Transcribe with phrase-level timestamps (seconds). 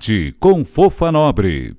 [0.00, 1.76] Mate com Fofa Nobre.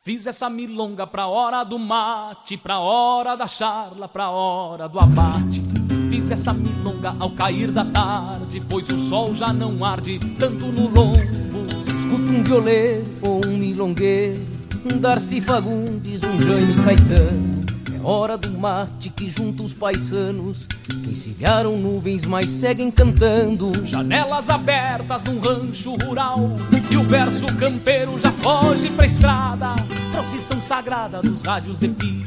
[0.00, 5.62] Fiz essa milonga pra hora do mate, pra hora da charla, pra hora do abate.
[6.10, 10.88] Fiz essa milonga ao cair da tarde, pois o sol já não arde tanto no
[10.88, 11.82] lombo.
[11.84, 14.44] Se escuta um violeiro ou um milongueiro,
[14.92, 17.61] um Darcy Fagundes, um Jaime Caetano.
[18.04, 23.70] Hora do mate que junta os paisanos, que encilharam nuvens, mas seguem cantando.
[23.86, 26.50] Janelas abertas num rancho rural,
[26.90, 29.76] e o verso campeiro já foge pra estrada.
[30.10, 32.26] Procissão sagrada dos rádios de pilha,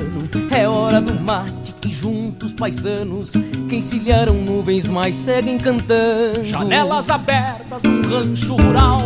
[0.51, 3.33] é hora do mate que junta os paisanos,
[3.67, 6.43] que encilharam nuvens, mas seguem cantando.
[6.43, 9.01] Janelas abertas num rancho rural,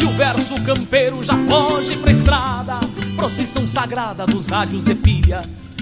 [0.00, 2.80] e o verso campeiro já foge pra estrada.
[3.16, 5.42] Procissão sagrada dos rádios de pilha,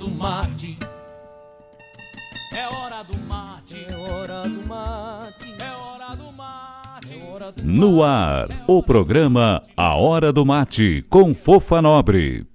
[0.00, 0.78] do mate.
[2.54, 7.14] É hora do mate, É hora do mate é hora do mate.
[7.14, 12.46] É hora do No ar, o programa A Hora do Mate com Fofa Nobre.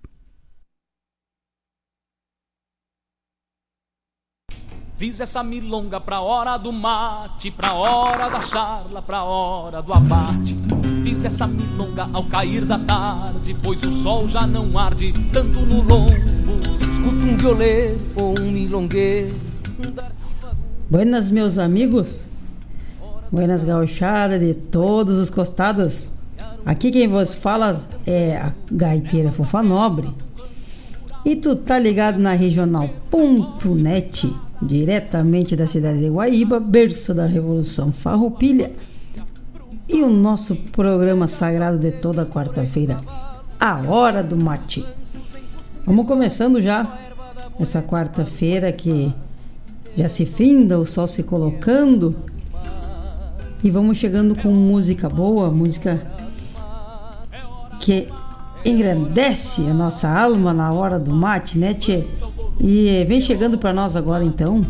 [4.97, 10.56] Fiz essa milonga pra hora do mate, pra hora da charla, pra hora do abate.
[11.03, 15.81] Fiz essa milonga ao cair da tarde, pois o sol já não arde tanto no
[15.81, 16.61] lombo.
[16.79, 20.25] Escuta um violeiro ou um Fagundes
[20.89, 22.23] Buenas, meus amigos.
[23.29, 26.07] Buenas gauchada de todos os costados.
[26.66, 30.09] Aqui quem vos fala é a gaiteira Fofa Nobre.
[31.25, 34.34] E tu tá ligado na regional.net,
[34.65, 38.71] diretamente da cidade de Guaíba, berço da Revolução Farroupilha.
[39.87, 43.01] E o nosso programa sagrado de toda quarta-feira,
[43.59, 44.83] a Hora do Mate.
[45.85, 46.87] Vamos começando já
[47.59, 49.13] essa quarta-feira que
[49.95, 52.15] já se finda, o sol se colocando.
[53.63, 56.05] E vamos chegando com música boa, música
[57.79, 58.07] que
[58.65, 62.03] engrandece a nossa alma na hora do mate, né, tchê?
[62.59, 64.61] E vem chegando para nós agora então.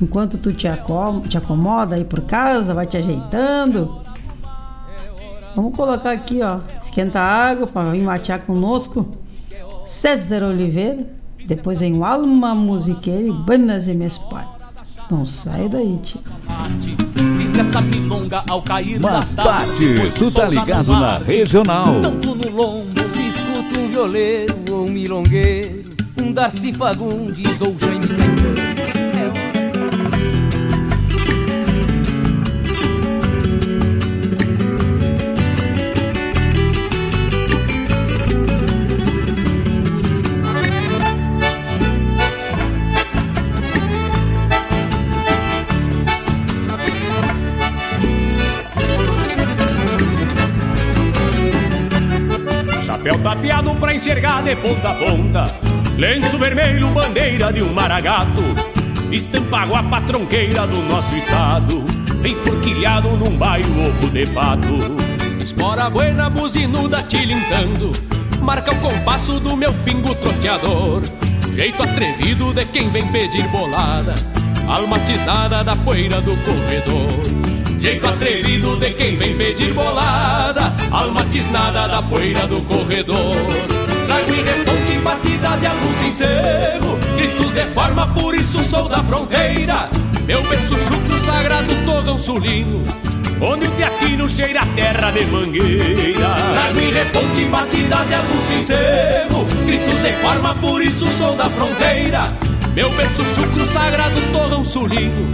[0.00, 4.00] Enquanto tu te, acom te acomoda aí por casa, vai te ajeitando.
[5.54, 9.06] Vamos colocar aqui, ó, esquenta a água para vir matear conosco.
[9.84, 11.06] César Oliveira.
[11.46, 14.58] Depois vem o Alma Musiqueira e Banas e Mespar.
[15.10, 16.20] Não sai daí, tio.
[16.48, 16.96] Mate.
[17.38, 22.00] Fiz essa milonga ao cair Mas o tu tá ligado na regional.
[22.00, 25.91] Tanto no lombo, Se escuta um violeiro ou um milongueiro
[26.30, 28.06] Darcy Fagundes ou Jaime
[52.84, 55.71] Chapéu tapeado pra enxergar de ponta a ponta.
[56.02, 58.42] Lenço vermelho, bandeira de um maragato
[59.12, 61.84] Estampa guapa tronqueira do nosso estado
[62.24, 64.80] Enforquilhado num baio ovo de pato.
[65.40, 67.92] Espora buena, buzinuda tilintando
[68.40, 71.02] Marca o compasso do meu pingo troteador.
[71.52, 74.16] Jeito atrevido de quem vem pedir bolada
[74.66, 77.78] Alma tisnada da poeira do corredor.
[77.78, 83.36] Jeito atrevido de quem vem pedir bolada Alma tisnada da poeira do corredor.
[84.08, 84.81] Trago e reponte
[85.12, 89.88] batidas de algum sincero Gritos de forma, por isso sou da fronteira.
[90.26, 92.82] Meu berço chucro sagrado torrão sulino.
[93.40, 96.34] Onde o teatino cheira a terra de mangueira.
[96.52, 102.32] Trago e reponte batidas de algum sincero Gritos de forma, por isso sou da fronteira.
[102.74, 105.30] Meu berço chucro sagrado torrão sulino.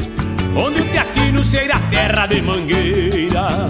[0.56, 3.69] Onde o teatino cheira a terra de mangueira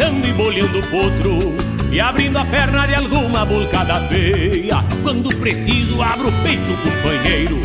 [0.00, 1.38] laçando e bolhando o potro
[1.92, 4.82] E abrindo a perna de alguma bulcada feia.
[5.02, 7.60] Quando preciso abro o peito, companheiro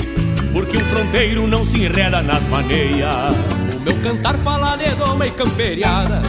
[0.52, 3.36] Porque um fronteiro não se enreda nas maneias.
[3.76, 6.22] O meu cantar fala de doma e camperiada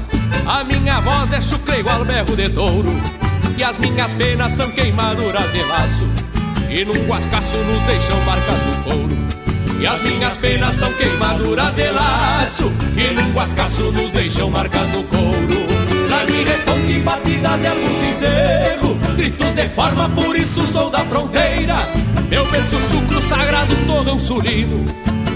[0.47, 2.95] A minha voz é chucre igual berro de touro
[3.57, 6.07] E as minhas penas são queimaduras de laço
[6.71, 9.17] E num guascaço nos deixam marcas no couro.
[9.79, 15.03] E as minhas penas são queimaduras de laço Que num guascaço nos deixam marcas no
[15.05, 15.76] couro
[16.27, 21.77] Trago e reponte batidas de algum sincero Gritos de forma, por isso sou da fronteira.
[22.29, 24.85] Meu berço chucro sagrado torrão sulino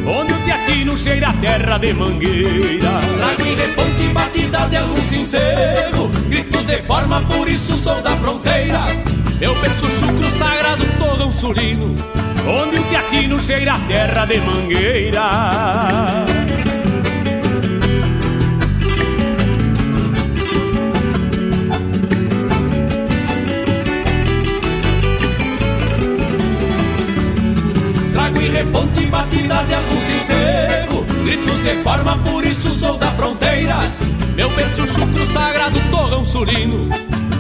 [0.07, 3.01] Onde o teatino cheira a terra de mangueira.
[3.19, 8.87] Trago e reponte batidas de algum sincero Gritos de forma, por isso sou da fronteira.
[9.39, 11.95] Meu berço chucro sagrado torrão sulino
[12.47, 16.30] Onde o teatino cheira a terra de mangueira
[28.61, 31.07] reponte batidas de algum sincero.
[31.25, 33.77] Gritos de forma, por isso sou da fronteira.
[34.35, 36.89] Meu berço chucro sagrado torrão sulino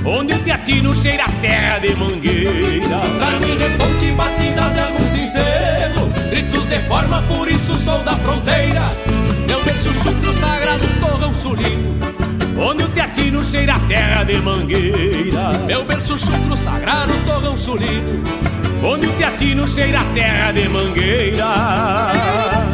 [0.04, 3.00] Onde o teatino cheira a terra de mangueira.
[3.18, 6.08] Trago e reponte batidas de algum sincero.
[6.30, 8.88] Gritos de forma, por isso sou da fronteira.
[9.46, 12.19] Meu berço chucro sagrado torrão sulino
[12.58, 15.58] Onde o teatino cheira a terra de mangueira.
[15.66, 18.22] Meu berço chucro sagrado torrão sulino
[18.82, 22.69] Onde o teatino cheira a terra de mangueira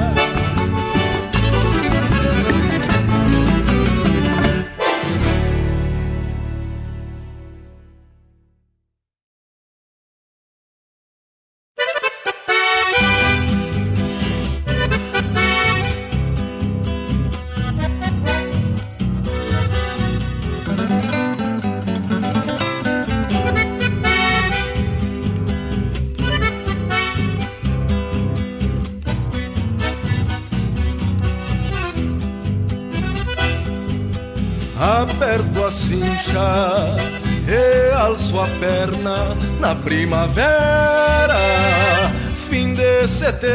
[39.97, 41.41] primavera,
[42.35, 43.47] fim de setembro,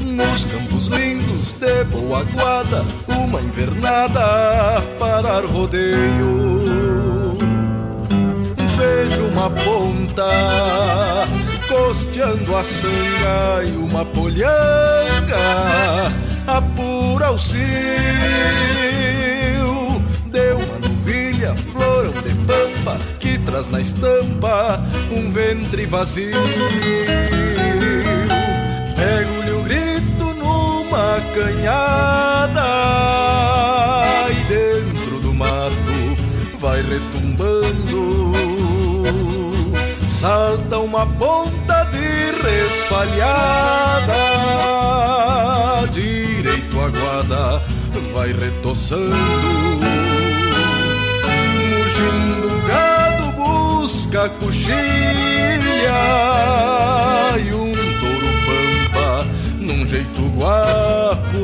[0.00, 7.36] nos campos lindos de boa guarda, uma invernada para rodeio.
[8.78, 10.30] Vejo uma ponta
[11.68, 15.36] costeando a sanga e uma polhanga
[16.46, 17.60] apura o cio
[20.32, 22.23] de uma novilha, florão
[23.44, 26.36] traz na estampa um ventre vazio.
[28.96, 32.64] Pego-lhe o grito numa canhada
[34.30, 36.16] e dentro do mato
[36.58, 38.32] vai retumbando.
[40.06, 44.14] Salta uma ponta de resfalhada
[45.92, 47.62] direito guarda
[48.12, 50.13] vai retoçando.
[54.14, 54.76] Busca coxilha
[57.36, 59.26] e um touro pampa
[59.58, 61.38] num jeito guapo.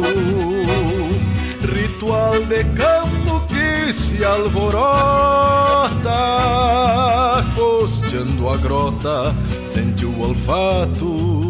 [1.75, 4.71] Ritual de campo que se alvorota,
[7.57, 9.35] costeando a grota,
[9.65, 11.50] sentiu o olfato.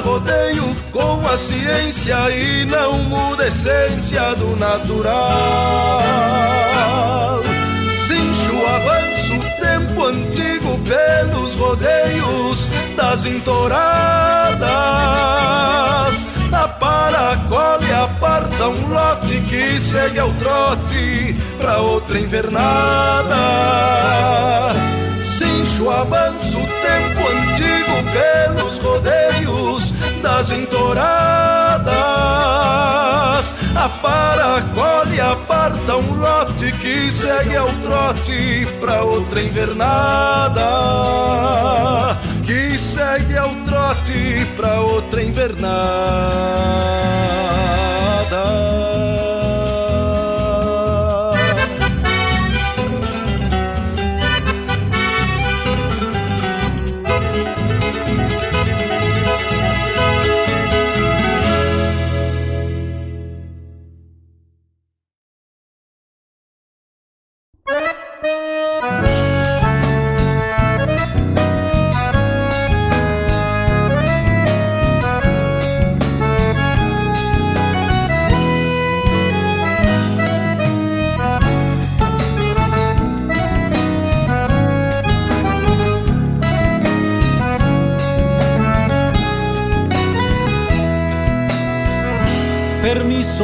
[0.00, 6.02] rodeio com a ciência e não muda a essência do natural.
[8.68, 14.68] Avanço o tempo antigo pelos rodeios das entoradas.
[16.50, 23.36] Da paracola e aparta um lote que segue ao trote pra outra invernada.
[25.90, 28.87] Avanço o tempo antigo pelos rodeios
[30.48, 31.88] das entoradas.
[33.74, 40.62] A paracola e aparta um lote que segue ao trote pra outra invernada.
[42.44, 45.68] Que segue ao trote pra outra invernada.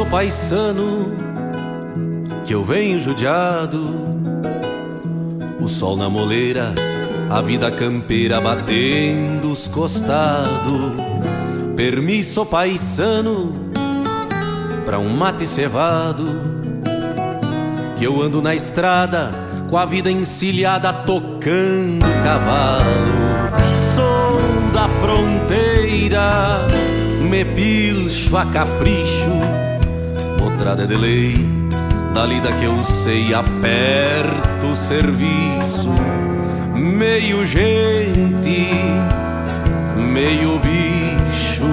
[0.05, 1.15] Permisso, paisano,
[2.45, 3.81] que eu venho judiado.
[5.59, 6.73] O sol na moleira,
[7.29, 10.91] a vida campeira batendo os costados.
[11.75, 13.53] Permisso, paisano,
[14.85, 16.55] pra um mate cevado.
[17.97, 19.31] Que eu ando na estrada
[19.69, 23.15] com a vida encilhada tocando cavalo.
[23.95, 26.65] Sou da fronteira
[27.25, 29.29] me pilcho a capricho,
[30.55, 31.35] mostrada de lei,
[32.13, 35.93] da lida que eu sei, aperto o serviço,
[36.73, 38.69] meio gente,
[39.97, 41.65] meio bicho,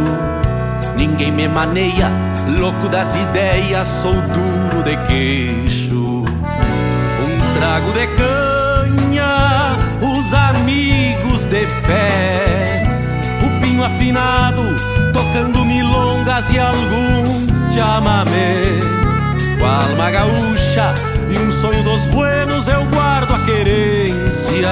[0.96, 2.10] ninguém me maneia,
[2.58, 12.98] louco das ideias, sou duro de queixo, um trago de canha, os amigos de fé,
[13.46, 14.62] o pinho afinado
[15.12, 18.80] tocando milongas e algum chamamé.
[19.58, 20.94] Com a alma gaúcha
[21.30, 24.68] e um sonho dos buenos eu guardo a querência.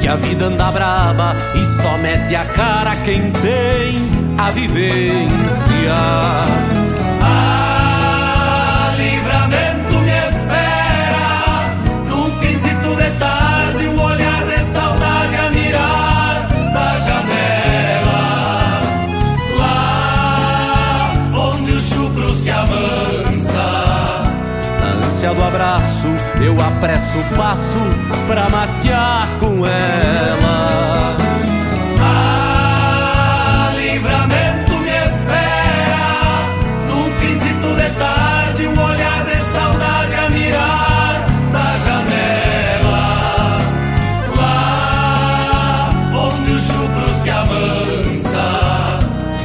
[0.00, 3.98] Que a vida anda braba e só mete a cara quem tem
[4.38, 5.94] a vivência.
[7.22, 7.65] Ah,
[26.56, 27.78] eu apresso o passo
[28.26, 31.16] pra matear com ela.
[32.00, 36.40] Ah, livramento me espera
[36.88, 43.58] num finzito de tarde, um olhar de saudade a mirar da janela.
[44.36, 49.00] Lá onde o chucro se avança.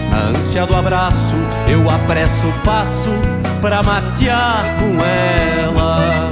[0.10, 1.36] Na ânsia do abraço,
[1.68, 3.12] eu apresso o passo
[3.62, 6.31] pra matear com ela.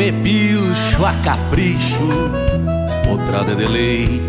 [0.00, 2.08] Me pilcho a capricho,
[3.06, 4.22] outra de lei,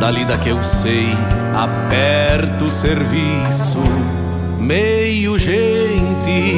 [0.00, 1.08] da que eu sei,
[1.54, 3.80] aperto o serviço,
[4.58, 6.56] meio gente,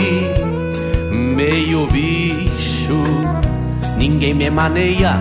[1.12, 3.04] meio bicho.
[3.98, 5.20] Ninguém me maneia,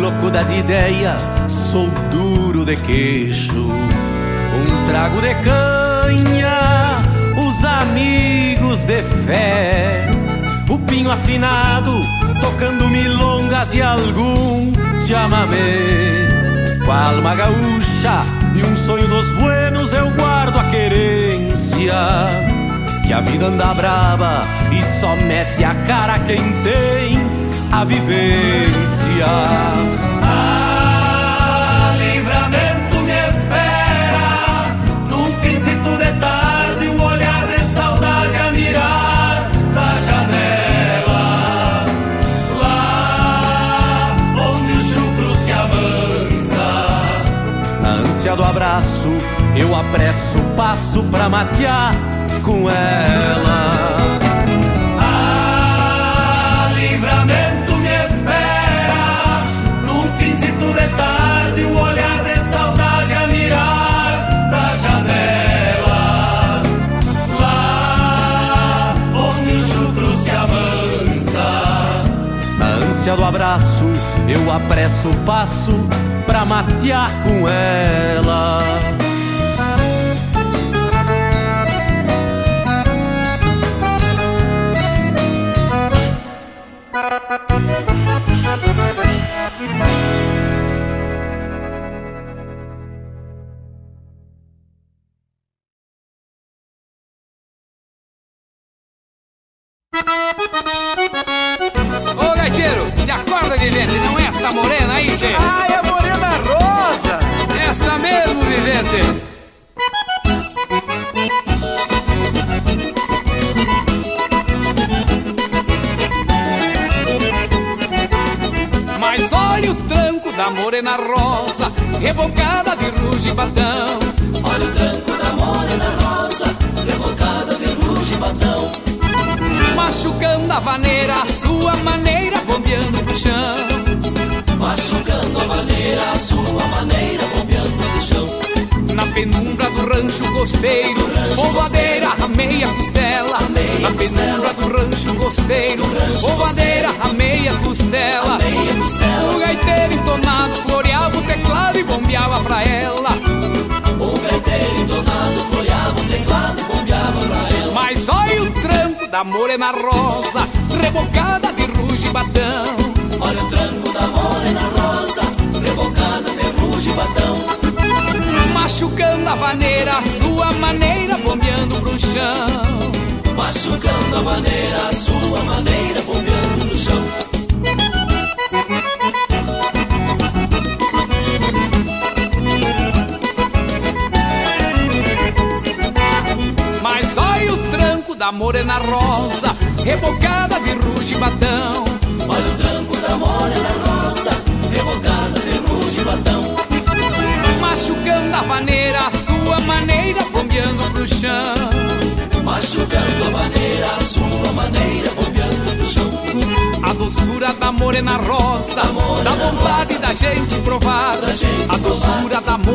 [0.00, 3.54] louco das ideias, sou duro de queixo.
[3.54, 6.98] Um trago de canha,
[7.46, 10.11] os amigos de fé,
[10.72, 11.92] o pinho afinado
[12.40, 14.72] tocando milongas e algum
[15.06, 15.58] chamamé.
[16.84, 18.22] Com a alma gaúcha
[18.54, 21.94] e um sonho dos buenos eu guardo a querência.
[23.06, 27.18] Que a vida anda brava e só mete a cara quem tem
[27.70, 29.26] a vivência.
[48.22, 49.08] Do abraço,
[49.56, 51.92] eu apresso o passo pra matear
[52.40, 54.18] com ela.
[55.00, 59.40] Ah, livramento me espera,
[59.84, 66.62] num finzito de tarde, um olhar de saudade a mirar da janela.
[67.40, 71.82] Lá onde o chucro se avança.
[72.56, 73.84] Na ânsia do abraço,
[74.28, 75.88] eu apresso o passo
[76.26, 78.91] pra matear com ela.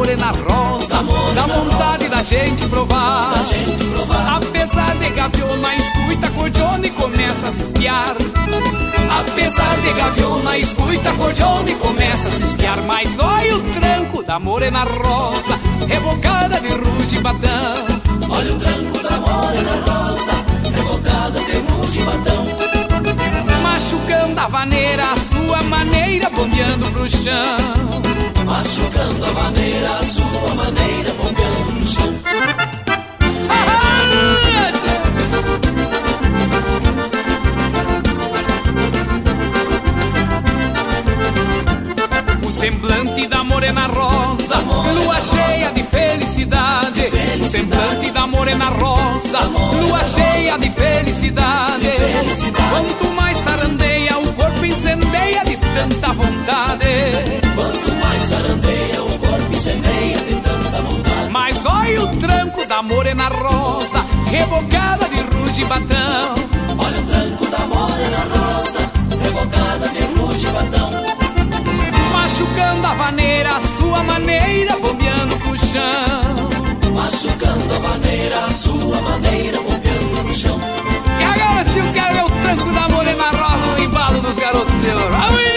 [0.07, 3.33] Morena rosa, Da morena dá vontade rosa, da gente provar.
[3.33, 4.37] Da gente provar.
[4.37, 8.15] Apesar de gaviona, escuta cordiona e começa a se espiar.
[9.19, 12.81] Apesar de gaviona, escuta cordiona e começa a se espiar.
[12.83, 17.85] Mas olha o tranco da morena rosa, rebocada de ruge e batão.
[18.29, 20.31] Olha o tranco da morena rosa,
[20.73, 22.47] rebocada de ruge e batão.
[23.61, 28.16] Machucando a vaneira, a sua maneira, bombeando pro chão.
[28.47, 32.13] Machucando a maneira, a sua maneira, bombeando no chão.
[42.47, 44.59] O semblante da morena rosa,
[44.93, 47.09] lua cheia de felicidade.
[47.41, 51.89] O semblante da morena rosa, lua cheia de felicidade.
[52.71, 56.85] Quanto mais sarandeia, o corpo incendeia de tanta vontade.
[57.55, 61.29] Quanto mais sarandeia, o corpo incendeia de tanta vontade.
[61.29, 66.35] Mas olha o tranco da morena rosa, rebocada de ruge e batão.
[66.77, 68.79] Olha o tranco da morena rosa,
[69.23, 70.07] rebocada de
[72.27, 76.91] Machucando a vaneira, a sua maneira, bombeando pro chão.
[76.93, 80.59] Machucando a vaneira, a sua maneira, bombeando pro chão.
[81.19, 84.93] E agora se eu quero o tranco da morena rosa no embalo dos garotos de
[84.93, 85.56] ouro.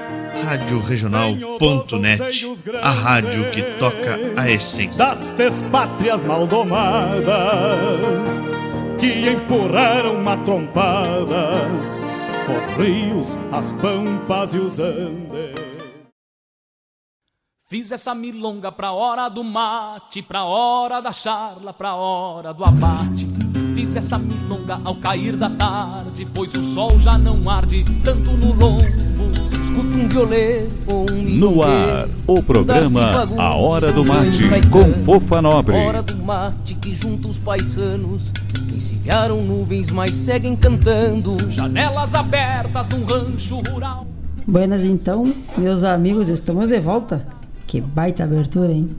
[0.51, 2.45] radioregional.net,
[2.81, 7.25] a rádio que toca a essência das despátrias maldomadas
[8.99, 12.01] que empurraram matrompadas
[12.51, 15.61] os rios, as pampas e os andes.
[17.65, 23.25] Fiz essa milonga pra hora do mate, pra hora da charla, pra hora do abate.
[23.73, 28.53] Fiz essa milonga ao cair da tarde, pois o sol já não arde tanto no
[28.53, 29.50] lombo.
[29.71, 35.41] Escuto um violê ou um No ar, o programa A Hora do Mate, com Fofa
[35.41, 35.77] Nobre.
[35.77, 38.33] Hora do mate que junta os paisanos
[38.67, 41.37] que encilharam nuvens, mas seguem cantando.
[41.49, 44.05] Janelas abertas num rancho rural.
[44.45, 47.25] Buenas então, meus amigos, estamos de volta.
[47.65, 48.89] Que baita abertura, hein?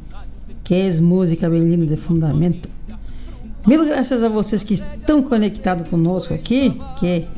[0.64, 2.66] Que música bem linda de fundamento.
[3.66, 7.28] Mil graças a vocês que estão conectados conosco aqui, que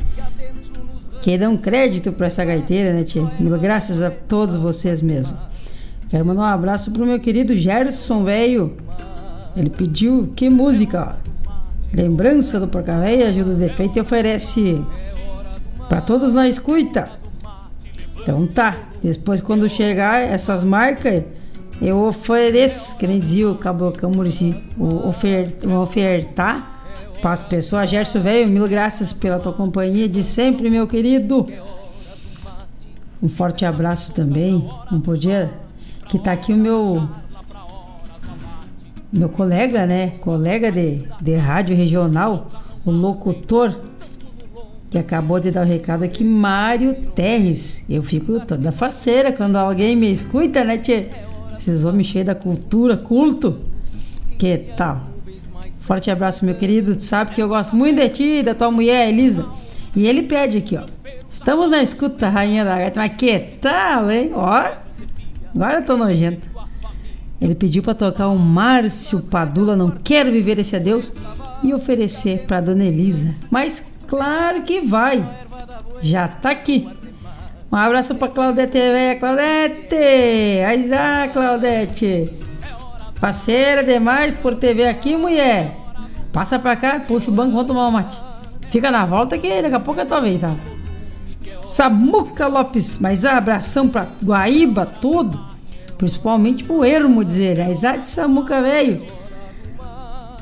[1.25, 3.23] que dão crédito para essa gaiteira, né, tia?
[3.59, 5.39] Graças a todos vocês mesmo.
[6.11, 8.77] Quero mandar um abraço pro meu querido Gerson, velho.
[9.57, 11.17] Ele pediu que música?
[11.95, 14.85] Lembrança do Porca Véia, ajuda o defeito e oferece
[15.89, 17.13] para todos na escuta.
[18.21, 21.25] Então tá, depois quando chegar essas marcas,
[21.81, 24.55] eu ofereço, que nem dizia o Cabocão Murici,
[25.81, 26.74] ofertar
[27.25, 27.89] para as pessoas.
[27.89, 31.49] Gerson Velho, mil graças pela tua companhia de sempre, meu querido.
[33.23, 34.69] Um forte abraço também.
[34.93, 35.51] Não podia
[36.07, 37.09] que tá aqui o meu
[39.11, 40.09] meu colega, né?
[40.21, 42.47] Colega de, de rádio regional,
[42.85, 43.75] o locutor
[44.91, 47.87] que acabou de dar o recado aqui, Mário Terres.
[47.89, 51.09] Eu fico toda faceira quando alguém me escuta, né, tchê?
[51.57, 53.61] Esses homens cheios da cultura, culto.
[54.37, 55.14] Que tal?
[55.85, 56.97] Forte abraço, meu querido.
[56.97, 59.47] Tu sabe que eu gosto muito de ti, da tua mulher, Elisa.
[59.95, 60.85] E ele pede aqui, ó.
[61.29, 62.99] Estamos na escuta, rainha da gaita.
[62.99, 64.31] Mas que tal, hein?
[64.35, 64.65] Ó.
[65.55, 66.49] Agora eu tô nojento.
[67.39, 71.13] Ele pediu para tocar um Márcio Padula, Não Quero Viver Esse Adeus,
[71.63, 73.35] e oferecer para dona Elisa.
[73.51, 75.23] Mas claro que vai.
[76.01, 76.89] Já tá aqui.
[77.71, 79.97] Um abraço pra Claudete, velha Claudete!
[79.97, 82.33] Aí, ah, Claudete!
[83.25, 85.75] Parceira demais por TV aqui, mulher.
[86.31, 88.21] Passa pra cá, puxa o banco, vamos tomar um mate.
[88.69, 90.59] Fica na volta que daqui a pouco é tua vez, sabe?
[91.65, 95.43] Samuca Lopes, mas abração pra Guaíba, tudo.
[95.97, 97.63] Principalmente pro Ermo, dizer.
[97.63, 99.07] A Isaac Samuca, velho.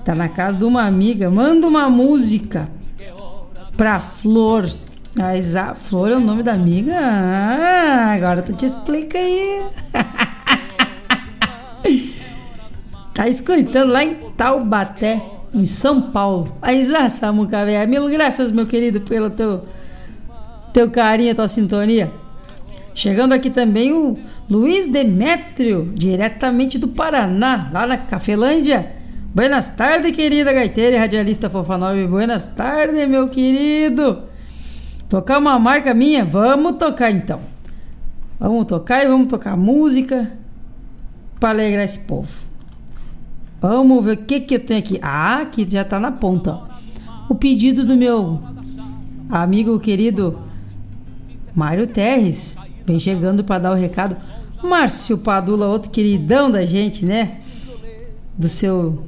[0.04, 1.30] Tá na casa de uma amiga.
[1.30, 2.68] Manda uma música
[3.76, 4.68] pra Flor.
[5.16, 5.76] A Isa...
[5.76, 6.98] Flor é o nome da amiga?
[6.98, 9.66] Ah, agora tu te explica aí.
[13.14, 15.22] tá escutando lá em Taubaté,
[15.54, 16.56] em São Paulo.
[16.62, 17.88] A Isa Samuca, velho.
[17.88, 19.64] Mil graças, meu querido, pelo teu,
[20.72, 22.10] teu carinho, tua sintonia.
[22.94, 24.18] Chegando aqui também o
[24.50, 28.92] Luiz Demétrio, diretamente do Paraná, lá na Cafelândia.
[29.34, 32.06] Buenas tardes, querida gaiteira e radialista Fofa 9.
[32.06, 34.24] Buenas tardes, meu querido.
[35.08, 36.22] Tocar uma marca minha?
[36.22, 37.40] Vamos tocar então.
[38.38, 40.32] Vamos tocar e vamos tocar música
[41.40, 42.28] para alegrar esse povo.
[43.62, 44.98] Vamos ver o que, que eu tenho aqui.
[45.00, 46.60] Ah, aqui já tá na ponta.
[47.28, 48.40] O pedido do meu
[49.30, 50.36] amigo querido
[51.54, 52.56] Mário Terres.
[52.84, 54.16] Vem chegando para dar o recado.
[54.60, 57.40] Márcio Padula, outro queridão da gente, né?
[58.36, 59.04] Do seu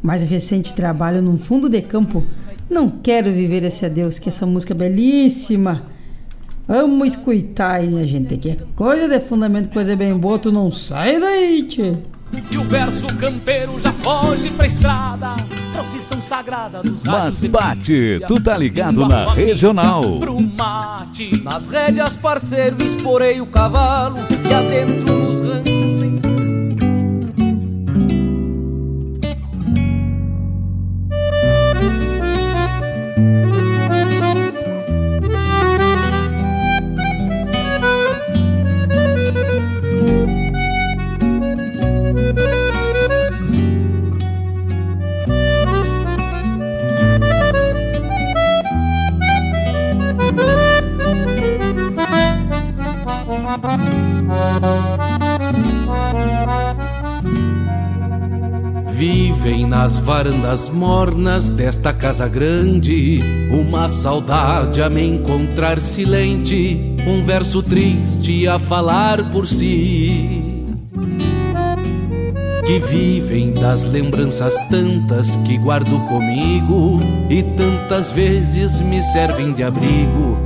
[0.00, 2.24] mais recente trabalho no fundo de campo.
[2.70, 5.82] Não quero viver esse adeus, que essa música é belíssima.
[6.68, 10.70] Vamos escutar aí, minha gente, que é coisa de fundamento, coisa bem boa, tu não
[10.70, 11.96] sai daí, tchê.
[12.50, 15.36] E o verso campeiro já foge pra estrada.
[15.72, 20.18] Procissão sagrada dos Mas bate, tu tá ligado na regional.
[20.18, 24.18] Pro mate Nas rédeas parceiro esporei o cavalo.
[24.48, 25.25] E adentro
[58.86, 63.20] Vivem nas varandas mornas desta casa grande.
[63.50, 66.96] Uma saudade a me encontrar silente.
[67.06, 70.64] Um verso triste a falar por si.
[72.66, 77.00] Que vivem das lembranças tantas que guardo comigo.
[77.30, 80.45] E tantas vezes me servem de abrigo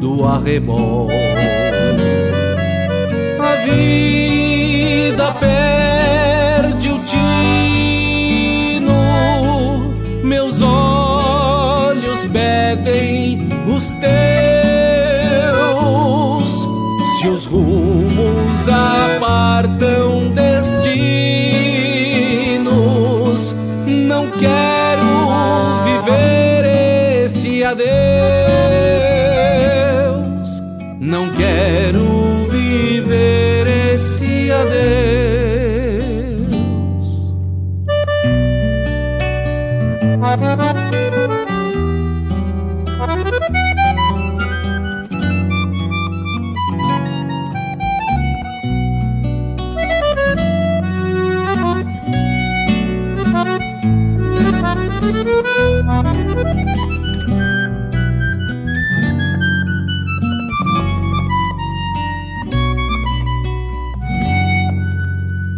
[0.00, 1.08] do arrebol.
[3.40, 8.92] A vida perde o tino,
[10.22, 14.33] meus olhos pedem os teus.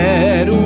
[0.00, 0.59] quero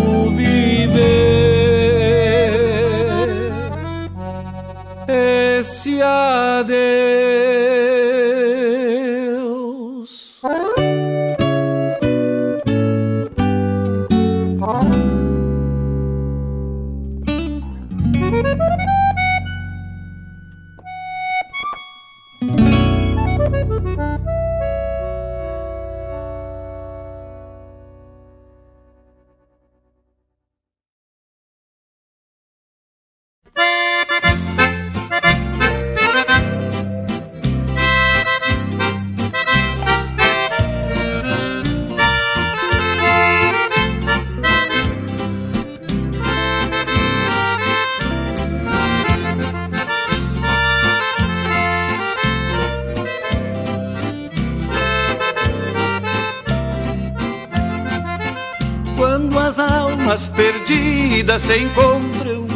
[61.56, 62.46] encontram,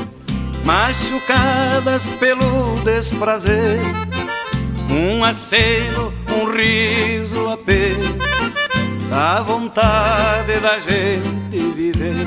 [0.65, 3.79] machucadas pelo desprazer,
[4.91, 7.49] um aceno, um riso
[9.13, 12.27] a vontade da gente viver.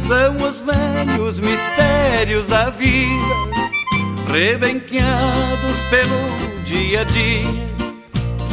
[0.00, 3.34] São os velhos mistérios da vida,
[4.32, 7.66] rebenqueados pelo dia a dia,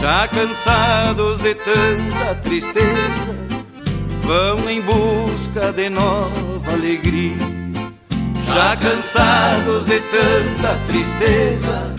[0.02, 3.44] já cansados de tanta tristeza
[4.24, 6.53] vão em busca de nova
[6.84, 7.38] alegria.
[8.54, 11.96] Já cansados de tanta tristeza,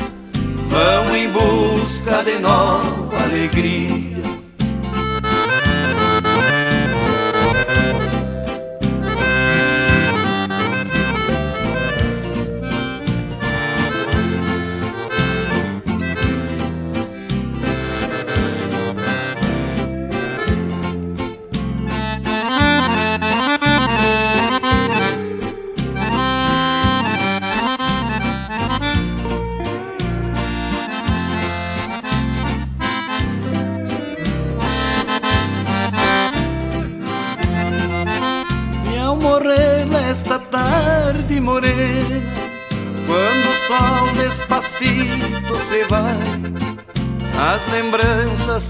[0.69, 4.04] vão em busca de nova alegria.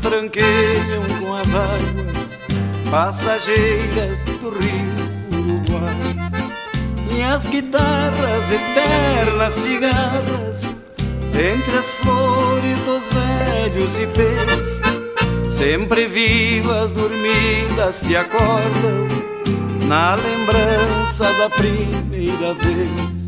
[0.05, 2.39] Tranqueiam com as águas
[2.91, 5.97] passageiras do rio Uruguai.
[7.17, 10.63] E as guitarras eternas cigarras,
[11.33, 14.83] entre as flores dos velhos ipês,
[15.51, 19.09] sempre vivas, dormidas, se acordam
[19.89, 23.25] na lembrança da primeira vez.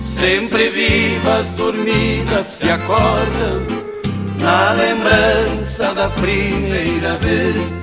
[0.00, 3.75] Sempre vivas, dormidas, se acordam
[4.46, 7.75] na lembrança da primeira vez.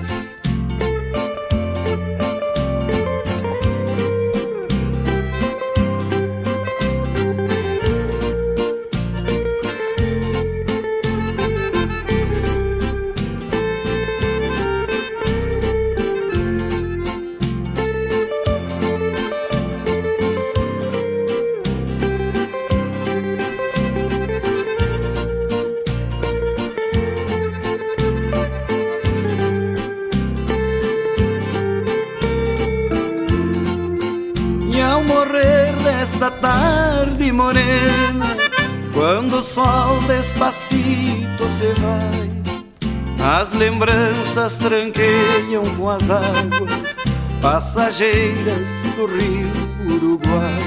[44.34, 46.96] Lembranças tranqueiam com as águas
[47.40, 50.60] passageiras do rio Uruguai.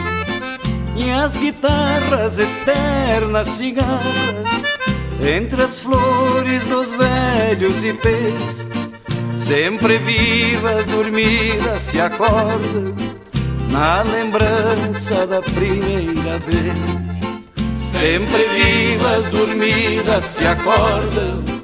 [0.96, 4.62] E as guitarras eternas cigarras,
[5.20, 8.70] entre as flores dos velhos ipês,
[9.36, 12.94] sempre vivas, dormidas, se acordam
[13.70, 17.06] na lembrança da primeira vez.
[17.76, 21.55] Sempre vivas, dormidas, se acordam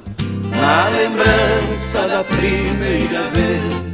[0.62, 3.91] na lembrança da primeira vez.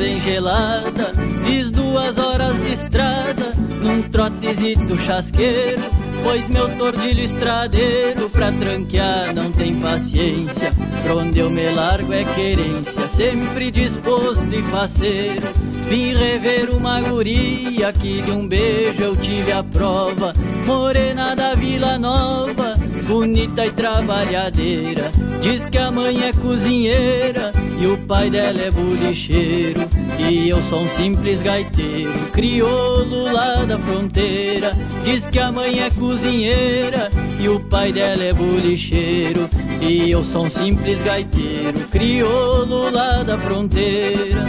[0.00, 1.12] Bem gelada.
[1.44, 3.52] Fiz duas horas de estrada
[3.84, 5.82] num trotezito chasqueiro.
[6.22, 10.72] Pois meu tordilho estradeiro pra tranquear não tem paciência.
[11.02, 15.46] Pra onde eu me largo é querência, sempre disposto e faceiro.
[15.82, 20.32] Vim rever uma guria que de um beijo eu tive a prova.
[20.64, 22.74] Morena da Vila Nova,
[23.06, 25.10] bonita e trabalhadeira.
[25.42, 29.89] Diz que a mãe é cozinheira e o pai dela é bolicheiro.
[30.28, 34.76] E eu sou um simples gaiteiro, crioulo lá da fronteira.
[35.04, 39.48] Diz que a mãe é cozinheira e o pai dela é bolicheiro.
[39.80, 44.44] E eu sou um simples gaiteiro, crioulo lá da fronteira.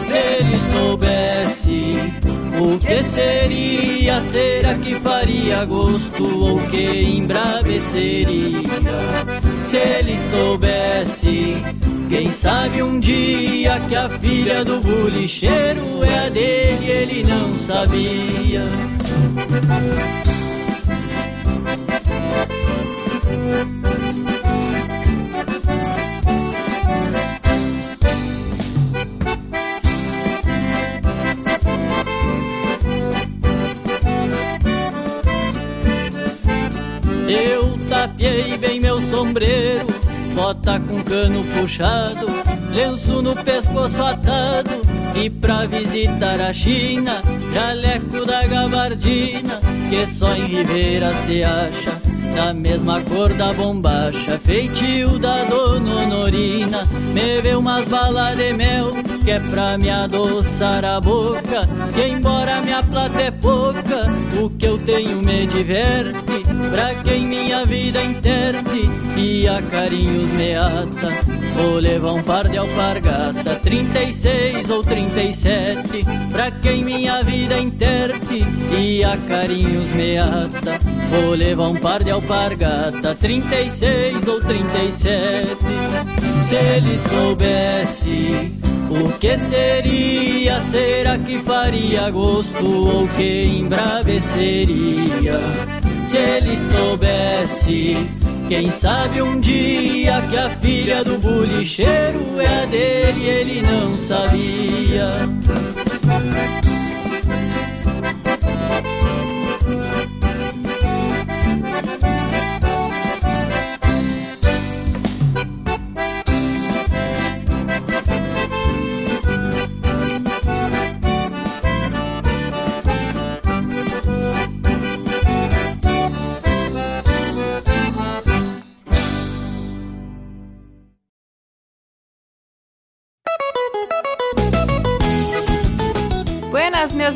[0.00, 1.94] Se ele soubesse
[2.60, 8.68] o que seria, será que faria gosto ou que embraveceria?
[9.64, 11.56] Se ele soubesse,
[12.10, 18.64] quem sabe um dia que a filha do bolicheiro é a dele, ele não sabia.
[37.28, 39.86] Eu tapiei bem meu sombreiro,
[40.40, 42.26] bota com cano puxado,
[42.74, 44.70] lenço no pescoço atado,
[45.14, 47.20] e pra visitar a China,
[47.52, 49.60] jaleco da gabardina,
[49.90, 51.92] que só em Ribeira se acha,
[52.34, 58.92] da mesma cor da bombacha, feitio da dona Honorina, me vê umas balas de mel,
[59.24, 64.06] que é pra me adoçar a boca, que embora minha plata é pouca,
[64.40, 70.54] o que eu tenho me diverte, pra quem minha vida interte, e a carinhos me
[70.54, 71.40] ata.
[71.54, 78.44] Vou levar um par de alpargata, 36 ou 37, pra quem minha vida interte,
[78.78, 80.78] e a carinhos me ata.
[81.10, 85.56] Vou levar um par de alpargata, 36 ou 37.
[86.42, 95.40] Se ele soubesse o que seria, será que faria gosto ou que embraveceria?
[96.04, 97.96] Se ele soubesse,
[98.48, 105.12] quem sabe um dia que a filha do bolicheiro é a dele, ele não sabia.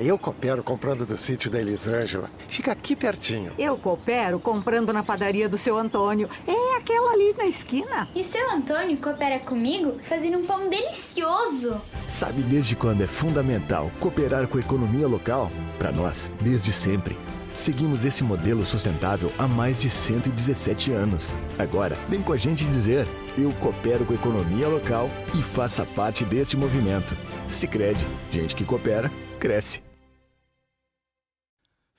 [0.00, 2.30] Eu coopero comprando do sítio da Elisângela.
[2.48, 3.52] Fica aqui pertinho.
[3.58, 6.26] Eu coopero comprando na padaria do seu Antônio.
[6.48, 8.08] É aquela ali na esquina.
[8.14, 11.78] E seu Antônio coopera comigo fazendo um pão delicioso.
[12.08, 15.50] Sabe desde quando é fundamental cooperar com a economia local?
[15.78, 17.14] Para nós, desde sempre.
[17.52, 21.34] Seguimos esse modelo sustentável há mais de 117 anos.
[21.58, 26.24] Agora, vem com a gente dizer: eu coopero com a economia local e faça parte
[26.24, 27.14] deste movimento.
[27.46, 29.89] Sicredi, gente que coopera, cresce.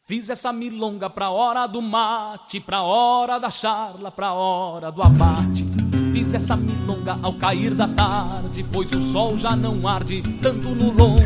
[0.03, 5.63] Fiz essa milonga pra hora do mate, pra hora da charla, pra hora do abate.
[6.11, 10.91] Fiz essa milonga ao cair da tarde, pois o sol já não arde tanto no
[10.91, 11.21] lombo.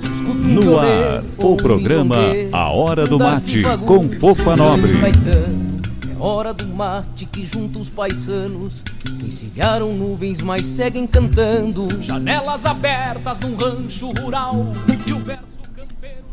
[0.00, 2.14] Escuto um No ar, o programa
[2.52, 4.92] A Hora do Mate, com Fofa Nobre.
[4.96, 11.88] É hora do mate que junta os paisanos que encilharam nuvens, mas seguem cantando.
[12.00, 14.66] Janelas abertas num rancho rural
[15.06, 15.64] e o verso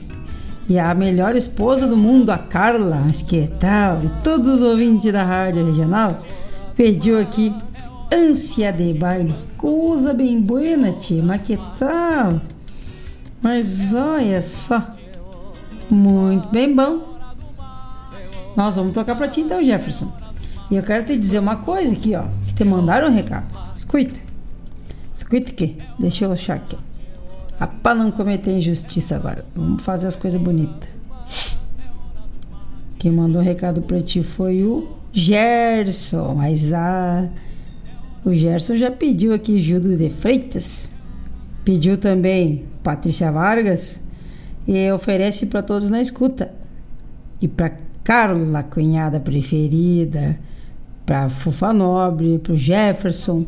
[0.69, 3.03] E a melhor esposa do mundo, a Carla.
[3.05, 4.01] Mas que tal?
[4.03, 6.17] E todos os ouvintes da Rádio Regional
[6.75, 7.53] pediu aqui
[8.13, 9.33] ânsia de baile.
[9.57, 12.41] Coisa bem buena, tia, mas que tal?
[13.41, 14.87] Mas olha só,
[15.89, 17.17] muito bem bom.
[18.55, 20.11] Nós vamos tocar pra ti então, Jefferson.
[20.69, 22.25] E eu quero te dizer uma coisa aqui, ó.
[22.47, 23.45] Que te mandaram um recado.
[23.75, 24.19] Escuta.
[25.15, 25.77] Escuta aqui.
[25.99, 26.77] Deixa eu achar aqui.
[27.59, 29.45] Ah, pra não cometer injustiça agora.
[29.55, 30.89] Vamos fazer as coisas bonitas.
[32.97, 36.33] Quem mandou um recado pra ti foi o Gerson.
[36.35, 37.21] Mas a.
[37.21, 37.29] Ah,
[38.25, 40.91] o Gerson já pediu aqui Gildo de Freitas,
[41.67, 44.01] pediu também Patrícia Vargas
[44.65, 46.49] e oferece para todos na escuta.
[47.41, 47.73] E para
[48.05, 50.39] Carla, cunhada preferida,
[51.05, 53.45] para Fufa Nobre, para o Jefferson,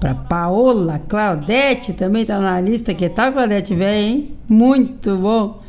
[0.00, 2.94] para Paola, Claudete também está na lista.
[2.94, 4.34] Que tal, Claudete, velho, hein?
[4.48, 5.60] Muito bom.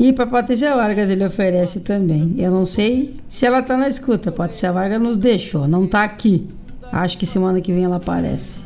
[0.00, 2.34] E para Patrícia Vargas ele oferece também.
[2.38, 4.32] Eu não sei se ela está na escuta.
[4.32, 6.48] Patrícia Vargas nos deixou, não está aqui.
[6.90, 8.65] Acho que semana que vem ela aparece.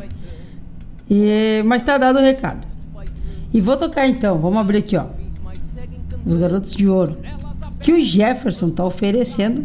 [1.10, 2.66] E, mas tá dado o recado.
[3.52, 5.06] E vou tocar então, vamos abrir aqui, ó.
[6.24, 7.18] Os Garotos de Ouro.
[7.80, 9.64] Que o Jefferson tá oferecendo.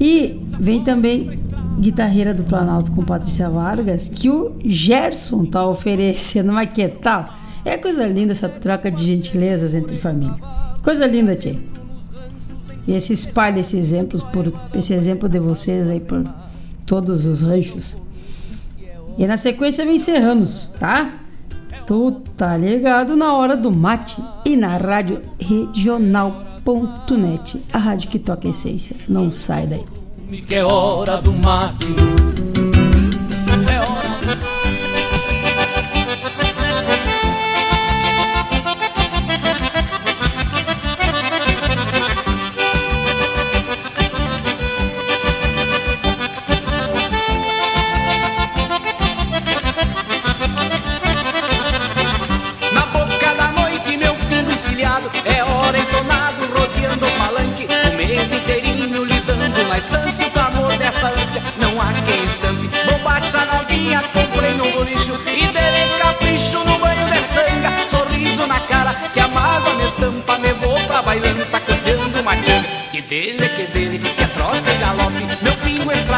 [0.00, 1.30] E vem também
[1.78, 6.52] Guitarreira do Planalto com Patrícia Vargas, que o Gerson tá oferecendo.
[6.52, 7.32] Mas que tal?
[7.64, 10.36] É coisa linda essa troca de gentilezas entre família.
[10.82, 11.58] Coisa linda, tia.
[12.86, 16.24] E esse espalhe esses exemplos por esse exemplo de vocês aí por
[16.86, 17.96] todos os ranchos.
[19.18, 21.20] E na sequência vem Serranos, tá?
[21.86, 26.34] Tu tá ligado na hora do mate e na rádio regional.net,
[27.72, 28.96] a rádio que toca essência.
[29.08, 29.84] Não sai daí.
[30.46, 31.86] Que é hora do mate.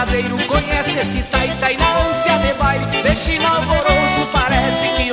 [0.09, 5.08] Estradeiro conhece esse taita e na ânsia de baile, destino alvoroço, parece que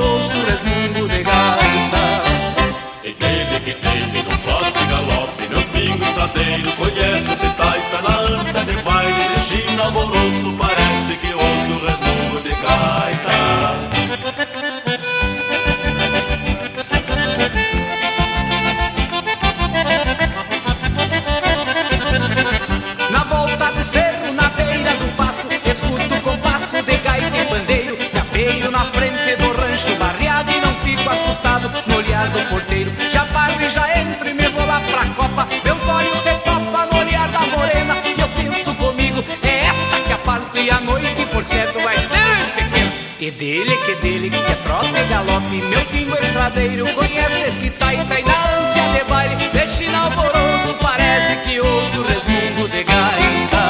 [43.35, 45.61] dele, que dele, que é trota e galope.
[45.63, 51.59] Meu pingo estradeiro conhece esse taita e na ânsia de baile, destino alvoroço, parece que
[51.59, 53.65] ouço o resmungo de gaita.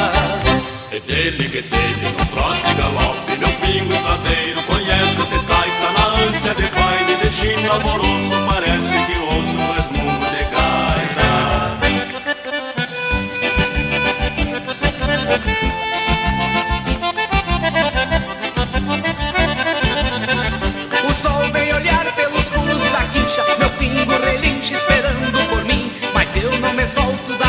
[0.92, 3.38] É dele, que dele, no trota e galope.
[3.38, 8.45] Meu pingo estradeiro conhece esse taita na ânsia de baile, destino alvoroço,
[27.16, 27.45] mãos da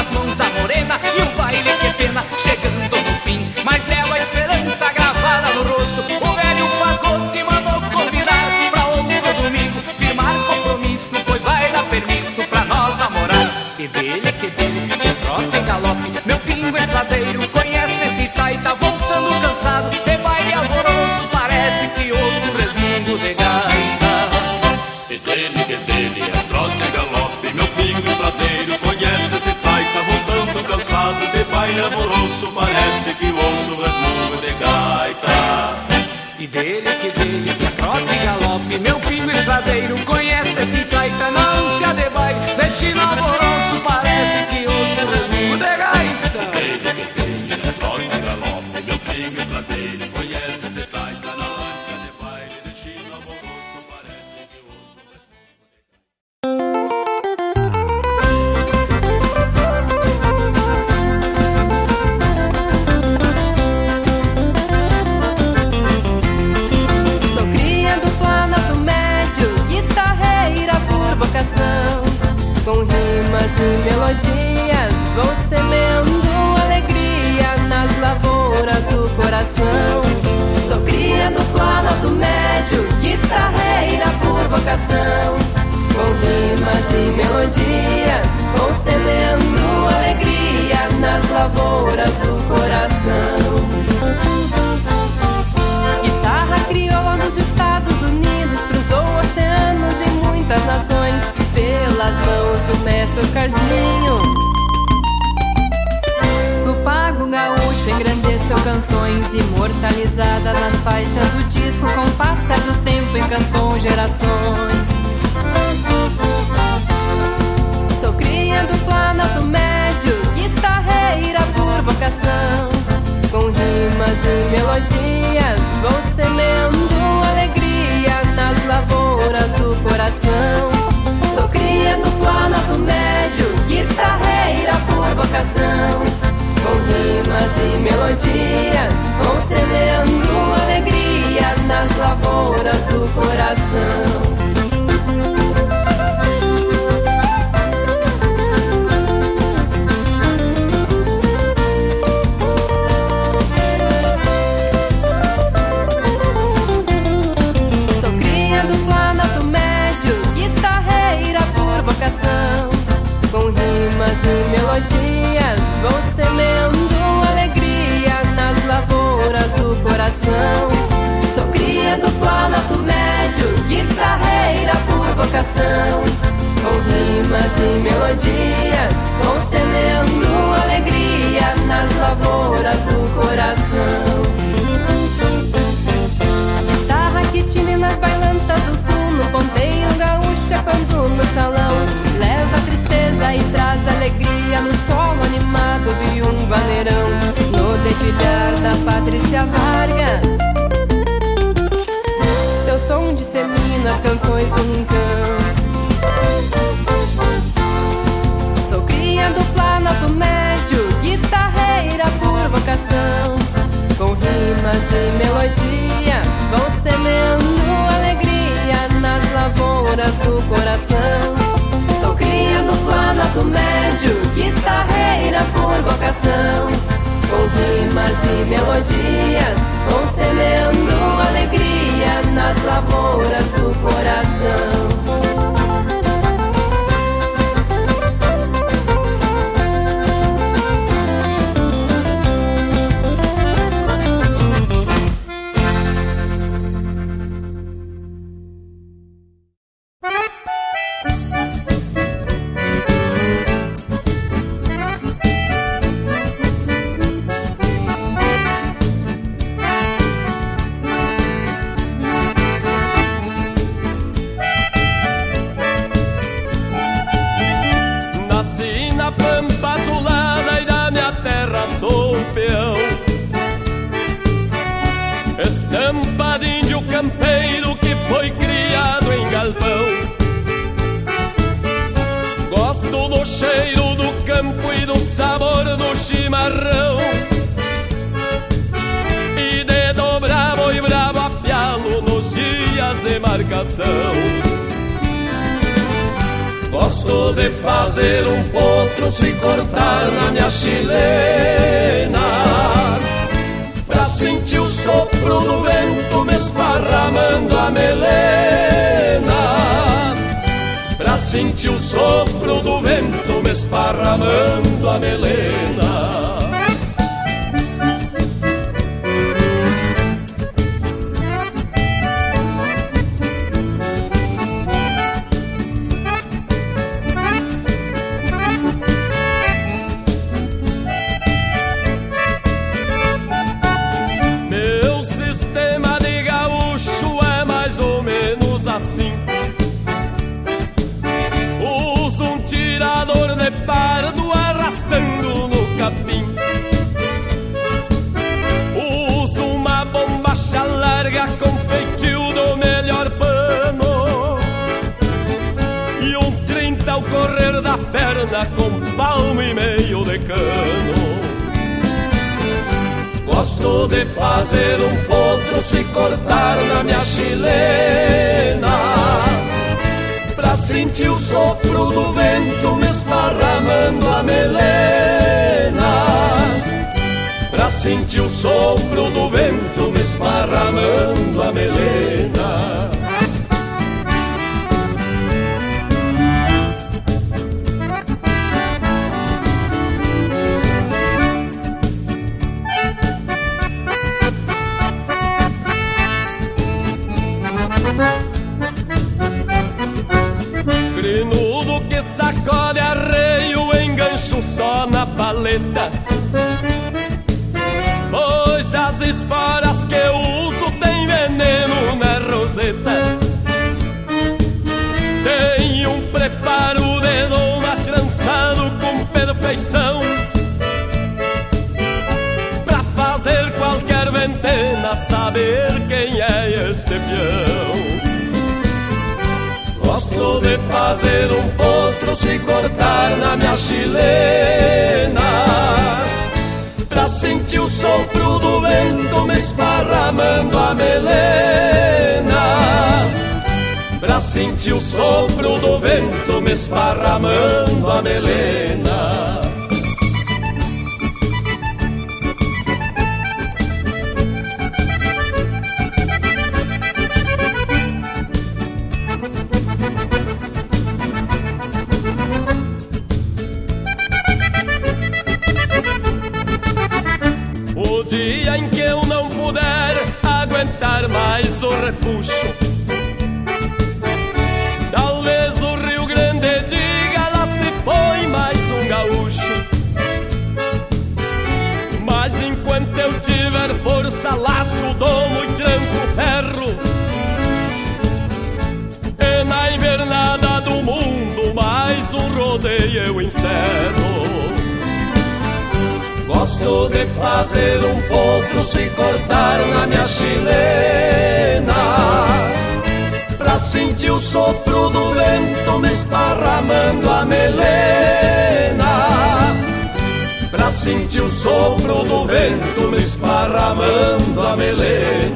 [511.27, 515.36] o sopro do vento me esparramando a melena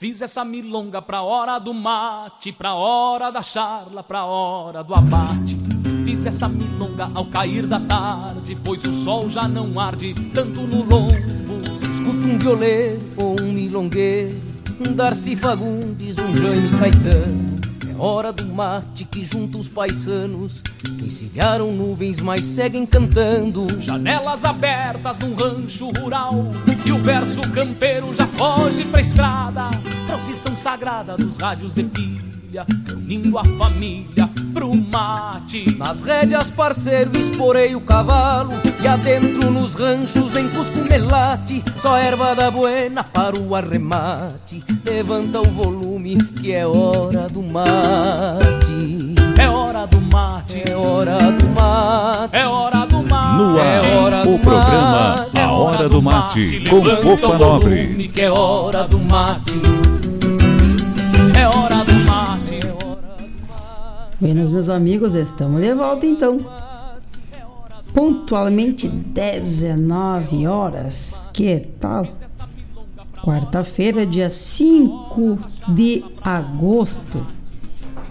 [0.00, 5.58] Fiz essa milonga pra hora do mate, pra hora da charla, pra hora do abate.
[6.04, 10.84] Fiz essa milonga ao cair da tarde, pois o sol já não arde tanto no
[10.84, 11.12] lombo.
[11.82, 14.40] Escuta um violeiro ou um milongueiro,
[14.86, 17.37] um Darcy Fagundes, um Jaime Caetano.
[17.98, 23.66] Hora do mate que junta os paisanos, que encilharam nuvens, mas seguem cantando.
[23.80, 26.46] Janelas abertas num rancho rural,
[26.86, 29.68] e o verso campeiro já foge pra estrada.
[30.06, 32.64] Procissão sagrada dos rádios de pilha,
[33.08, 35.74] reunindo a família pro mate.
[35.78, 38.52] Nas rédeas, parceiro, esporei o cavalo,
[38.82, 44.62] e adentro nos ranchos nem cusco melate, só erva da buena para o arremate.
[44.84, 49.14] Levanta o volume, que é hora do mate.
[49.38, 53.38] É hora do mate, é hora do mate, é hora do mate.
[53.38, 57.28] No ar, é hora do o programa mate, A Hora do Mate, com Levanta Fofa
[57.28, 57.82] o Nobre.
[57.86, 59.52] volume, que é hora do mate.
[61.34, 61.77] É hora do mate.
[64.20, 66.38] Buenas, meus amigos, estamos de volta então.
[67.94, 71.28] Pontualmente 19 horas.
[71.32, 72.04] Que tal?
[73.22, 75.38] Quarta-feira, dia 5
[75.68, 77.24] de agosto.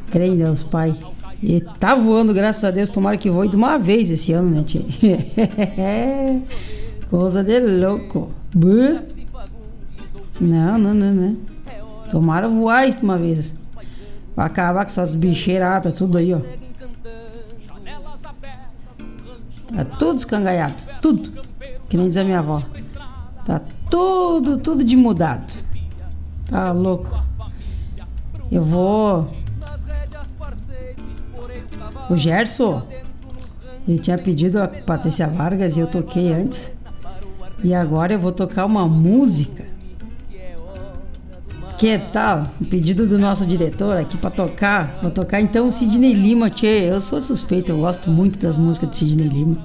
[0.09, 0.95] Creio em Deus, Pai.
[1.43, 2.89] E tá voando, graças a Deus.
[2.89, 4.85] Tomara que voe de uma vez esse ano, né, tia?
[7.09, 8.31] Coisa de louco.
[10.39, 11.37] Não, não, não, não.
[12.09, 13.53] Tomara voar isso de uma vez.
[14.37, 16.39] Acabar com essas bicheiradas, tudo aí, ó.
[19.75, 21.43] Tá tudo escangaiado, tudo.
[21.89, 22.61] Que nem diz a minha avó.
[23.43, 25.51] Tá tudo, tudo de mudado.
[26.49, 27.19] Tá louco.
[28.51, 29.25] Eu vou.
[32.09, 32.87] O Gerson,
[33.87, 36.71] ele tinha pedido a Patrícia Vargas e eu toquei antes.
[37.63, 39.65] E agora eu vou tocar uma música.
[41.77, 42.47] Que tal?
[42.71, 44.97] Pedido do nosso diretor aqui pra tocar.
[44.99, 46.89] Vou tocar então o Sidney Lima, tchê.
[46.89, 49.57] Eu sou suspeito, eu gosto muito das músicas do Sidney Lima.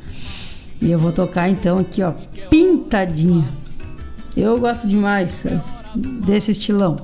[0.81, 2.13] E eu vou tocar então aqui, ó,
[2.51, 3.45] Pintadinha.
[4.37, 5.47] Eu gosto demais
[5.95, 6.99] desse estilão.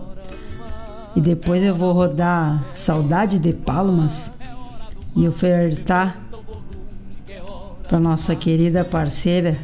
[1.17, 4.31] E depois eu vou rodar Saudade de Palmas
[5.17, 6.19] e ofertar
[7.89, 9.57] para nossa querida parceira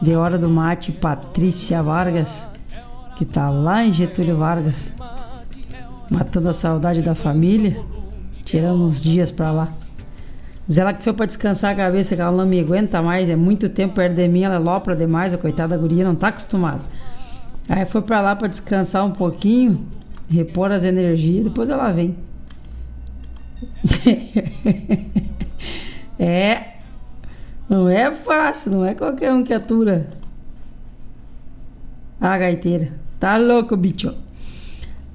[0.00, 2.48] de Hora do Mate, Patrícia Vargas,
[3.16, 4.94] que tá lá em Getúlio Vargas,
[6.10, 7.78] matando a saudade da família,
[8.44, 9.72] tirando uns dias para lá.
[10.66, 13.36] Diz ela que foi para descansar a cabeça, que ela não me aguenta mais, é
[13.36, 16.28] muito tempo perto de mim, ela é lopra demais, a coitada da guria não tá
[16.28, 16.82] acostumada.
[17.68, 19.86] Aí foi para lá para descansar um pouquinho,
[20.30, 22.16] repor as energias, depois ela vem.
[26.18, 26.74] é,
[27.68, 30.06] não é fácil, não é qualquer um que atura.
[32.20, 32.92] A gaiteira,
[33.22, 34.12] tá louco, bicho.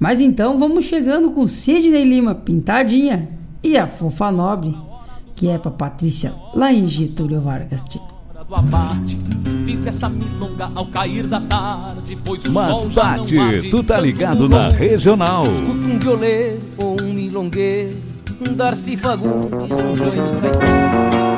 [0.00, 3.28] Mas então vamos chegando com Sidney Lima, pintadinha,
[3.62, 4.74] e a Fofa Nobre,
[5.36, 7.84] que é pra Patrícia, lá em Getúlio Vargas.
[7.84, 9.18] do abate.
[9.66, 13.70] Fiz essa milonga ao cair da tarde, pois o sol Mas já não bate, arde
[13.70, 14.78] tu tá ligado na lombo.
[14.78, 15.46] regional.
[15.46, 17.98] Escuta um violeiro ou um milongueiro,
[18.48, 21.37] um Darcy Fagundes, um Caetano.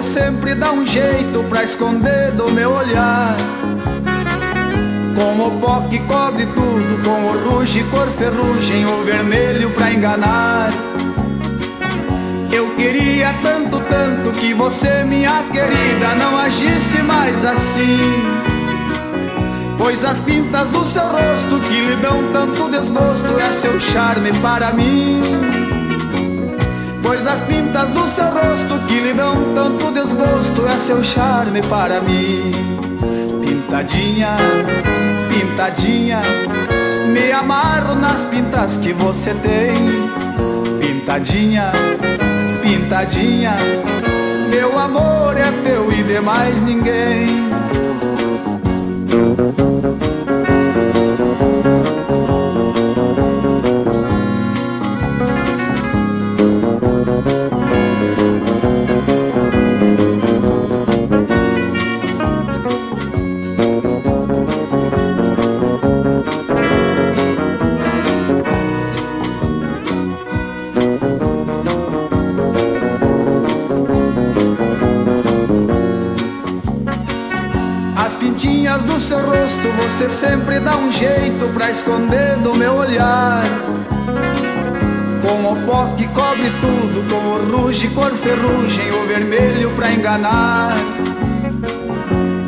[0.00, 3.36] Você sempre dá um jeito pra esconder do meu olhar.
[5.14, 10.70] Como o pó que cobre tudo, com o ruge cor ferrugem, o vermelho pra enganar.
[12.50, 17.98] Eu queria tanto tanto que você, minha querida, não agisse mais assim.
[19.76, 24.72] Pois as pintas do seu rosto que lhe dão tanto desgosto é seu charme para
[24.72, 25.49] mim.
[27.10, 32.00] Pois as pintas do seu rosto que lhe dão tanto desgosto é seu charme para
[32.00, 32.52] mim.
[33.44, 34.36] Pintadinha,
[35.28, 36.22] pintadinha,
[37.08, 39.74] me amarro nas pintas que você tem.
[40.78, 41.72] Pintadinha,
[42.62, 43.56] pintadinha,
[44.48, 47.49] meu amor é teu e de mais ninguém.
[80.00, 83.42] Você sempre dá um jeito pra esconder do meu olhar.
[85.22, 90.74] Com o pó que cobre tudo, com o ruge cor ferrugem, o vermelho pra enganar.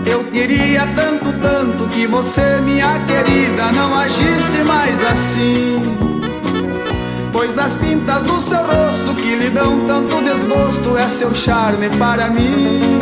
[0.07, 5.83] Eu queria tanto, tanto que você, minha querida, não agisse mais assim.
[7.35, 12.31] Pois as pintas do seu rosto que lhe dão tanto desgosto é seu charme para
[12.31, 13.02] mim.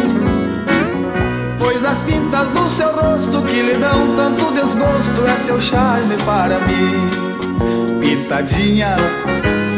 [1.60, 6.58] Pois as pintas do seu rosto que lhe dão tanto desgosto é seu charme para
[6.60, 8.00] mim.
[8.00, 8.96] Pintadinha,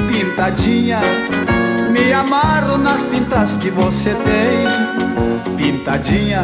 [0.09, 1.01] pintadinha,
[1.91, 5.57] me amarro nas pintas que você tem.
[5.57, 6.43] Pintadinha,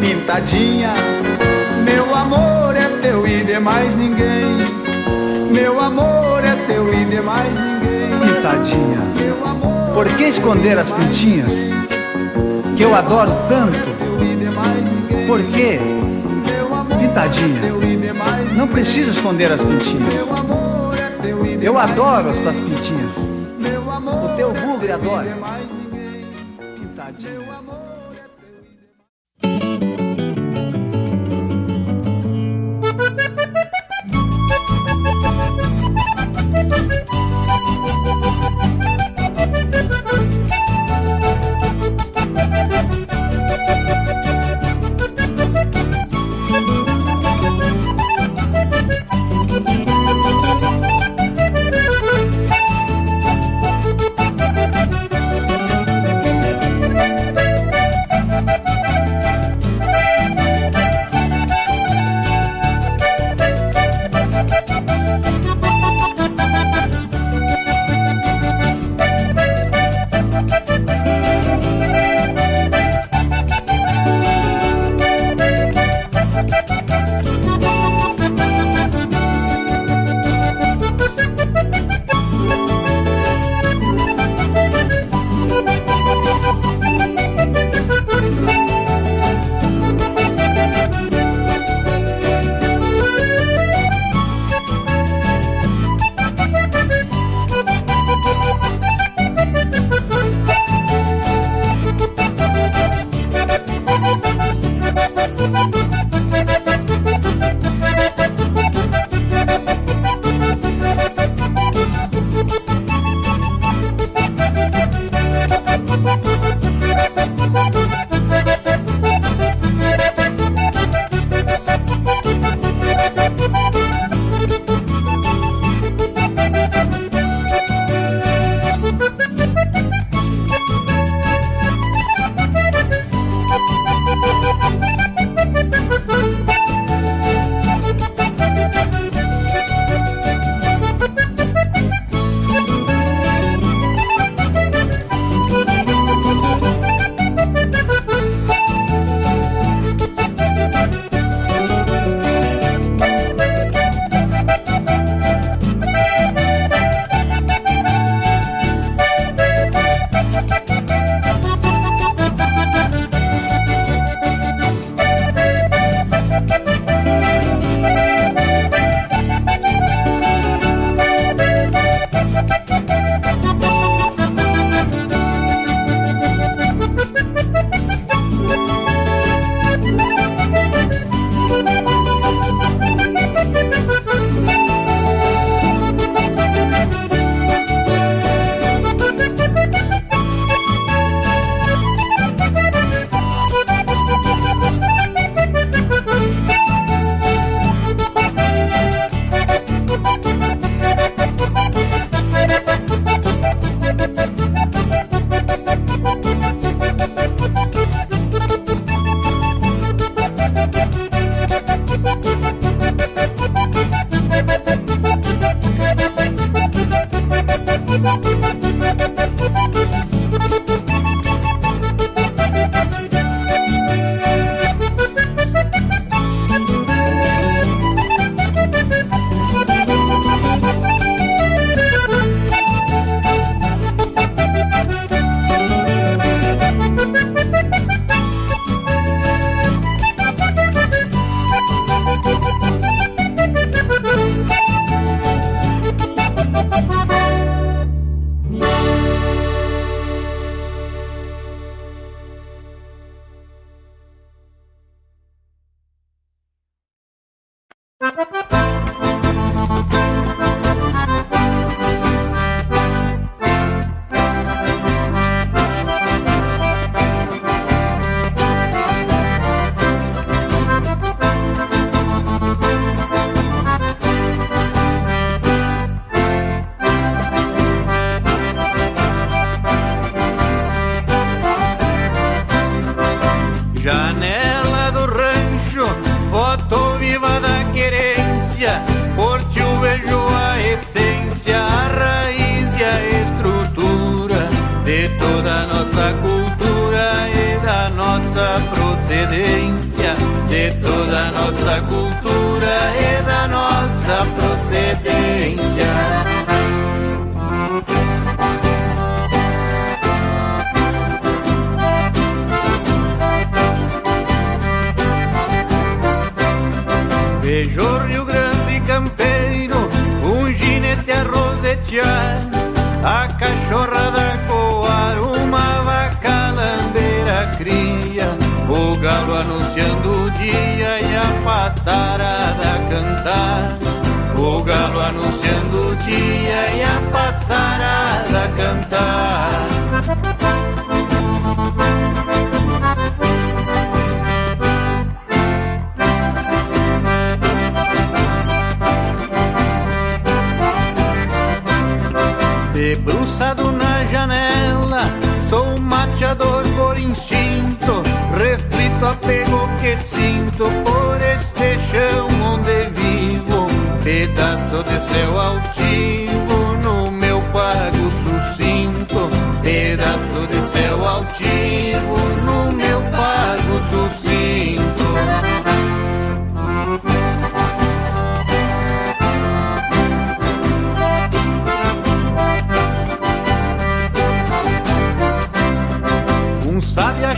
[0.00, 0.94] pintadinha,
[1.84, 4.56] meu amor é teu e de mais ninguém.
[5.52, 8.34] Meu amor é teu e de mais ninguém.
[8.34, 9.00] Pintadinha,
[9.92, 11.52] por que esconder as pintinhas?
[12.74, 14.09] Que eu adoro tanto.
[15.30, 15.78] Por quê?
[16.98, 17.72] Pintadinha,
[18.56, 20.12] não precisa esconder as pintinhas.
[21.62, 23.12] Eu adoro as tuas pintinhas.
[23.16, 25.38] O teu bugre adora.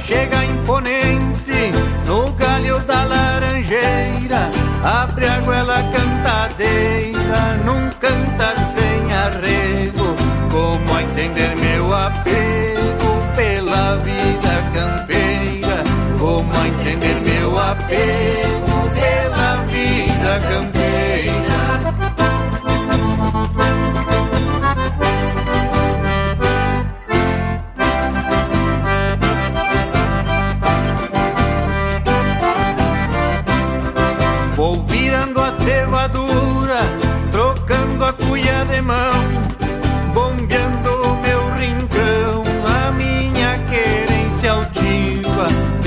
[0.05, 1.71] Chega imponente
[2.07, 4.51] no galho da laranjeira,
[4.83, 10.15] abre a goela cantadeira num cantar sem arrego.
[10.51, 15.83] Como entender meu apego pela vida campeira?
[16.19, 20.82] Como entender meu apego pela vida campeira?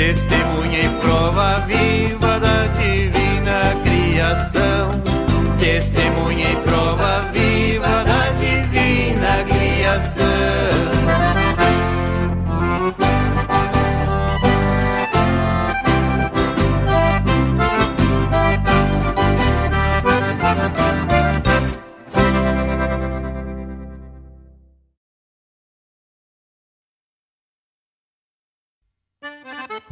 [0.05, 0.34] este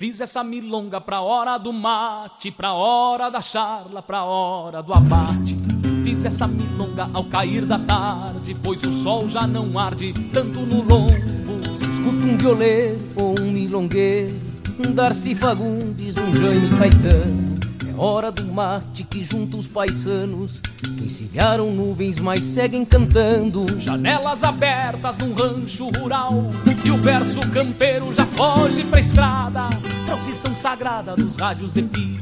[0.00, 5.58] Fiz essa milonga pra hora do mate, pra hora da charla, pra hora do abate.
[6.02, 10.76] Fiz essa milonga ao cair da tarde, pois o sol já não arde tanto no
[10.76, 11.12] lombo.
[11.86, 14.40] Escuta um violeiro ou um milongueiro,
[14.78, 17.59] um Darcy Fagundes, um Jaime Caetano.
[17.90, 23.66] É hora do mate que junta os paisanos, que encilharam nuvens, mas seguem cantando.
[23.80, 26.50] Janelas abertas num rancho rural,
[26.84, 29.68] e o verso campeiro já foge pra estrada.
[30.06, 32.20] Procissão sagrada dos rádios de pilha,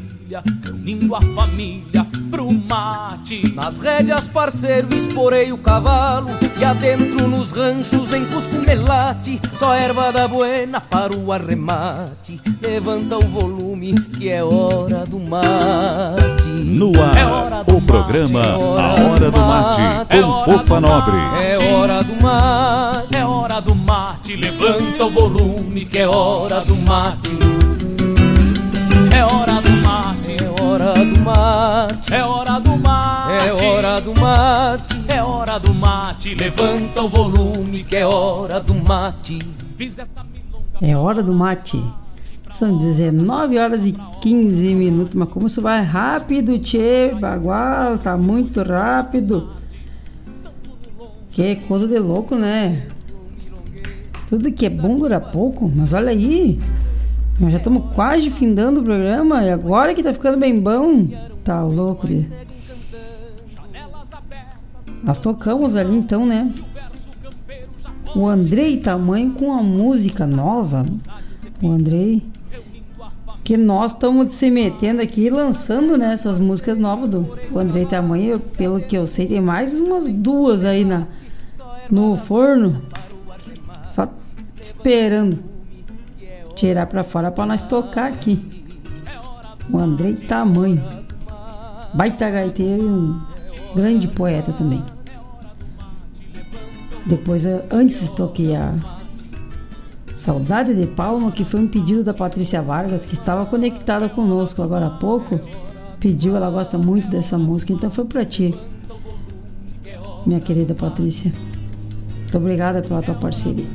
[0.64, 3.52] reunindo a família pro mate.
[3.54, 10.12] Nas rédeas, parceiro, esporei o cavalo E adentro nos ranchos nem cusco melate Só erva
[10.12, 17.64] da buena para o arremate Levanta o volume que é hora do mate No ar,
[17.72, 18.58] o programa A
[19.02, 19.82] Hora do Mate,
[20.20, 21.16] com Fofa Nobre.
[21.42, 26.76] É hora do mate É hora do mate, levanta o volume que é hora do
[26.76, 27.30] mate.
[29.16, 29.57] É hora do mate, é
[30.78, 33.34] hora do mate é hora do mate.
[33.34, 38.74] É hora do mate É hora do mate, levanta o volume que é hora do
[38.74, 39.40] mate.
[39.74, 40.24] Fiz essa
[40.80, 41.82] É hora do mate.
[42.50, 45.14] São 19 horas e 15 minutos.
[45.14, 49.50] Mas como isso vai rápido, tchê, bagual, tá muito rápido.
[51.30, 52.86] Que coisa de louco, né?
[54.28, 56.60] Tudo que é bom dura pouco, mas olha aí.
[57.38, 61.06] Nós já estamos quase findando o programa e agora que tá ficando bem bom.
[61.44, 62.08] Tá louco?
[65.04, 66.52] Nós tocamos ali então, né?
[68.14, 70.84] O Andrei Tamanho com a música nova.
[71.62, 72.24] O Andrei.
[73.44, 78.40] Que nós estamos se metendo aqui lançando né, essas músicas novas do Andrei Tamanho.
[78.40, 81.06] Pelo que eu sei, tem mais umas duas aí na,
[81.88, 82.82] no forno.
[83.90, 84.08] Só
[84.60, 85.38] esperando
[86.58, 88.64] tirar pra fora pra nós tocar aqui.
[89.70, 90.82] O Andrei Tamanho.
[91.94, 93.20] Baita gaiteiro e um
[93.74, 94.82] grande poeta também.
[97.06, 98.74] Depois, eu- antes toquei a
[100.14, 104.86] Saudade de Palma, que foi um pedido da Patrícia Vargas, que estava conectada conosco agora
[104.86, 105.38] há pouco.
[106.00, 108.54] Pediu, ela gosta muito dessa música, então foi pra ti,
[110.26, 111.32] minha querida Patrícia.
[112.18, 113.66] Muito obrigada pela tua parceria.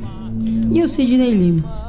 [0.70, 1.83] E o Sidney Lima.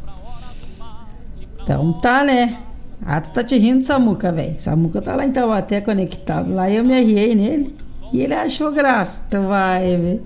[1.61, 2.57] Então tá, né?
[3.03, 4.59] Ah, tu tá te rindo, Samuca, velho.
[4.59, 6.53] Samuca tá lá em Taubaté conectado.
[6.53, 7.75] Lá eu me arriei nele.
[8.13, 9.23] E ele achou graça.
[9.29, 10.23] Tu vai ver.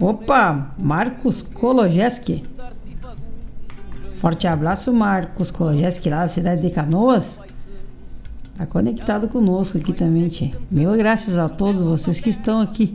[0.00, 2.42] Opa, Marcos Kologeski.
[4.16, 7.40] Forte abraço, Marcos Kologeski, lá da cidade de Canoas.
[8.60, 10.50] Tá conectado conosco aqui também, tia.
[10.70, 12.94] Mil graças a todos vocês que estão aqui.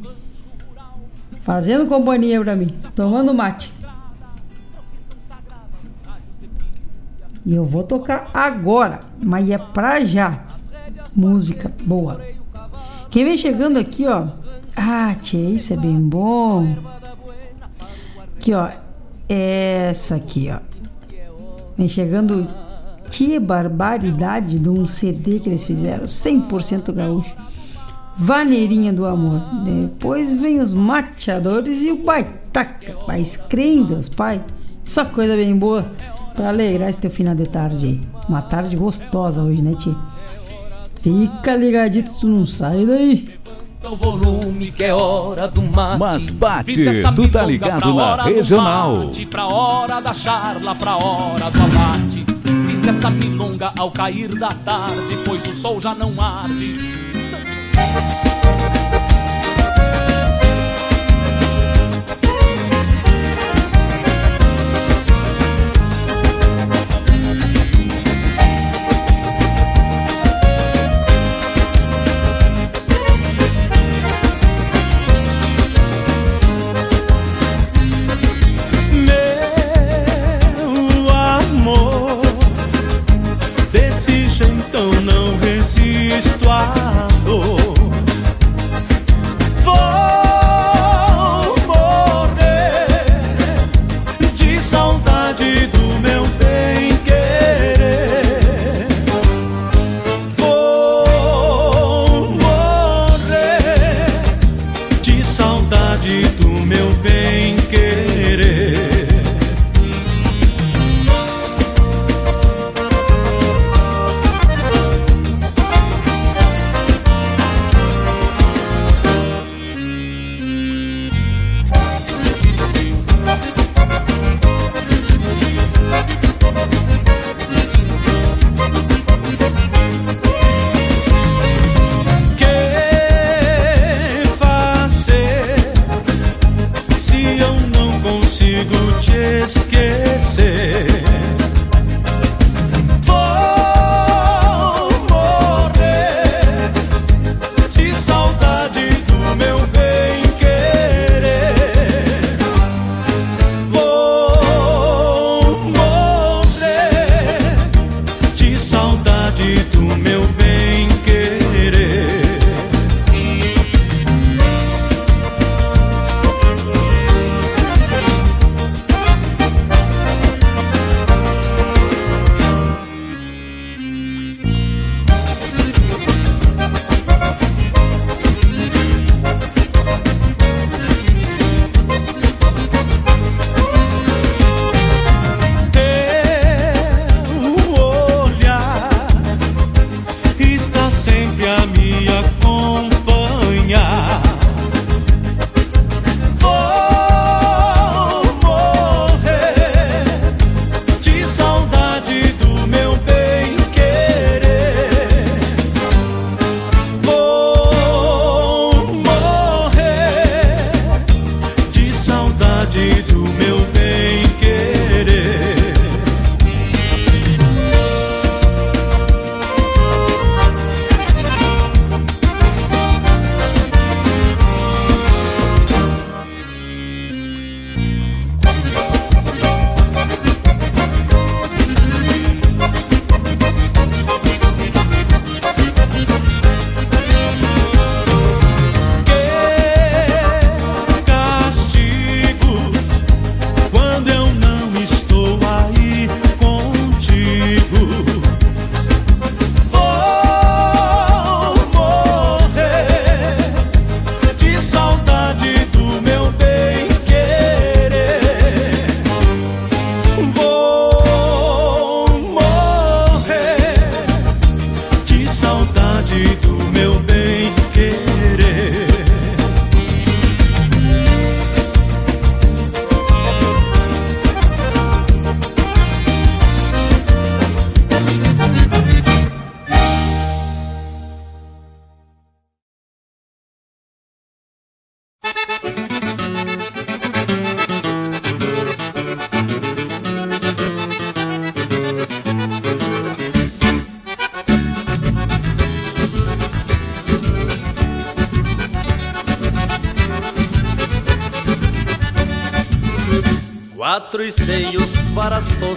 [1.41, 2.77] Fazendo companhia pra mim.
[2.93, 3.73] Tomando mate.
[7.43, 10.45] E eu vou tocar agora, mas é pra já.
[11.15, 12.21] Música boa.
[13.09, 14.27] Quem vem chegando aqui, ó.
[14.75, 16.77] Ah, tia, isso é bem bom.
[18.37, 18.69] Aqui, ó.
[19.27, 20.59] Essa aqui, ó.
[21.75, 22.47] Vem chegando
[23.09, 27.33] Tia Barbaridade de um CD que eles fizeram, 100% gaúcho.
[28.17, 29.41] Vaneirinha do Amor.
[29.63, 32.95] Depois vem os mateadores e o baitaca.
[33.07, 34.41] Mas creem, Deus Pai.
[34.83, 35.85] Só coisa bem boa
[36.33, 38.01] pra alegrar esse teu final de tarde.
[38.29, 39.95] Uma tarde gostosa hoje, né, tia?
[41.01, 43.29] Fica ligadito, tu não sai daí.
[43.83, 45.99] O volume que é hora do mate.
[45.99, 48.97] Mas bate, tu tá ligado na regional.
[49.05, 52.25] mate, pra hora da charla, pra hora do abate.
[52.85, 56.75] Fiz essa milonga ao cair da tarde, pois o sol já não arde.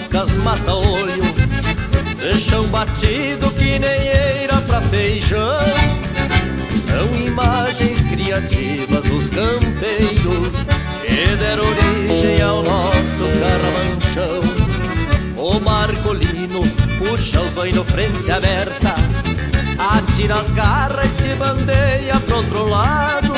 [0.06, 1.22] Para as toscas mata-olho
[2.18, 5.58] De chão batido que nem eira pra feijão.
[6.72, 10.64] São imagens criativas dos campeiros
[11.02, 14.68] Que deram origem ao nosso carramanchão
[15.36, 16.60] o Marcolino
[16.98, 18.94] puxa o zoino frente aberta
[19.78, 23.32] Atira as garras e se bandeia pro outro lado.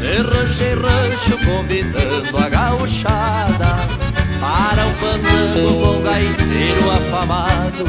[0.00, 7.84] De rancho em rancho convidando a gauchada Para o fandango com gaiteiro afamado.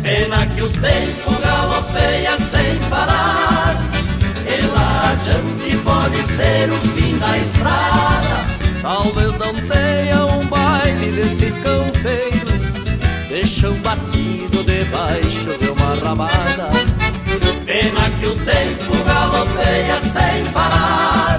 [0.00, 3.76] Pena que o tempo galopeia sem parar.
[4.46, 8.46] E lá adiante pode ser o fim da estrada.
[8.80, 12.46] Talvez não tenha um baile desses campeiros
[13.28, 16.70] Deixam batido debaixo de uma ramada.
[17.66, 21.38] Pena que o tempo galopeia sem parar.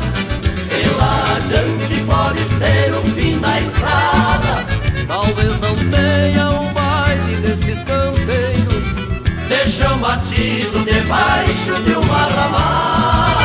[0.70, 1.77] E lá adiante
[2.58, 4.66] ser o fim da estrada.
[5.08, 9.08] Talvez não tenha um baile desses campeiros
[9.48, 13.37] Deixam batido debaixo de uma ramada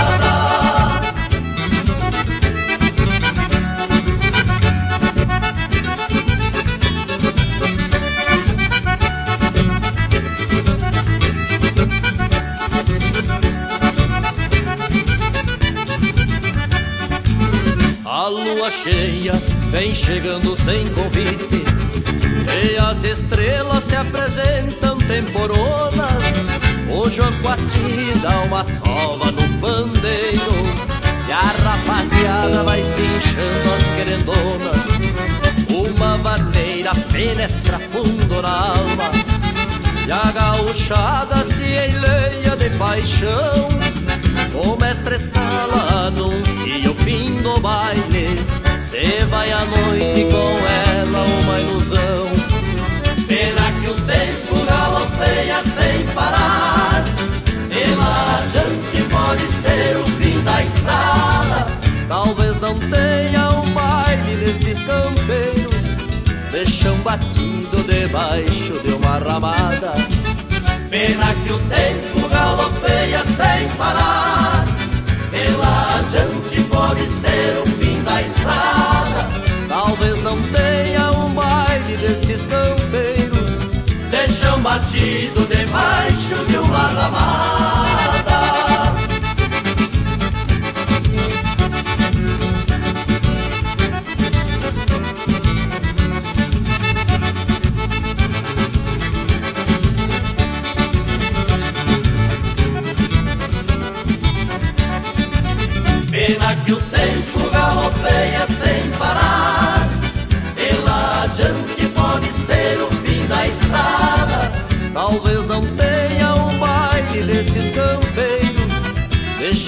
[19.72, 21.64] vem chegando sem convite.
[22.62, 26.24] E as estrelas se apresentam temporonas.
[26.90, 30.52] O Joaquati dá uma sova no pandeiro.
[31.26, 34.88] E a rapaziada vai se inchando as querendonas.
[35.70, 39.10] Uma maneira penetra fundo na alma.
[40.06, 43.91] E a gauchada se enleia de paixão
[44.54, 48.38] o mestre Sala anuncia o fim do baile.
[48.78, 52.28] Cê vai à noite com ela uma ilusão.
[53.26, 57.04] Pena que o tempo galopeia sem parar.
[57.96, 61.66] Lá adiante pode ser o fim da estrada.
[62.08, 65.96] Talvez não tenha um baile desses campeiros.
[66.50, 70.21] Deixam batido debaixo de uma ramada
[70.93, 74.66] Pena que o tempo galopeia sem parar.
[75.31, 79.31] Pela adiante pode ser o fim da estrada.
[79.70, 83.62] Talvez não tenha um baile desses campeiros
[84.10, 87.91] Deixam batido debaixo de uma ramada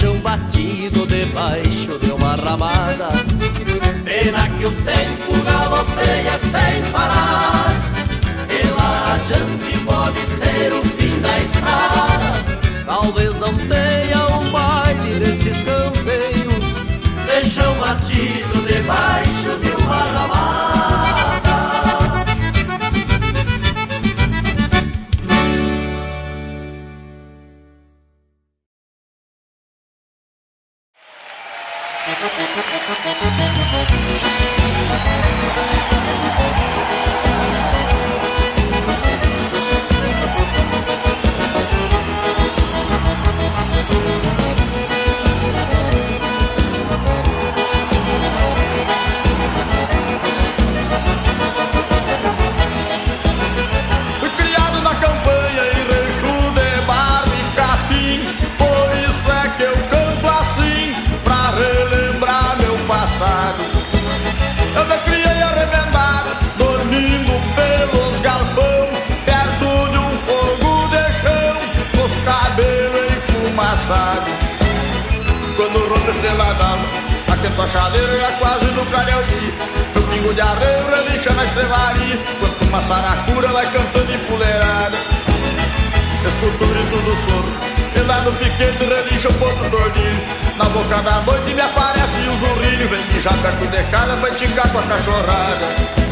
[0.04, 3.08] Deixam batido debaixo de uma ramada.
[4.04, 7.72] Pena que o tempo galopeia sem parar.
[8.46, 12.34] Pela adiante pode ser o fim da estrada.
[12.84, 16.76] Talvez não tenha um baile desses campeiros.
[17.26, 19.73] Deixam batido debaixo de
[75.56, 76.82] Quando o ronco esteladava
[77.32, 79.54] Aquento a chaleira já quase no calhauí
[79.94, 84.96] No pingo de arreio relincha na estrevaria Quanto uma saracura vai cantando empoleirada
[86.26, 87.52] Escuto o grito do soro
[87.96, 90.22] E lá no piquete relincha o ponto do ordilho
[90.56, 92.88] Na boca da noite me aparece o zurrilho.
[92.88, 96.04] Vem mijar perto de casa pra enticar com a cachorrada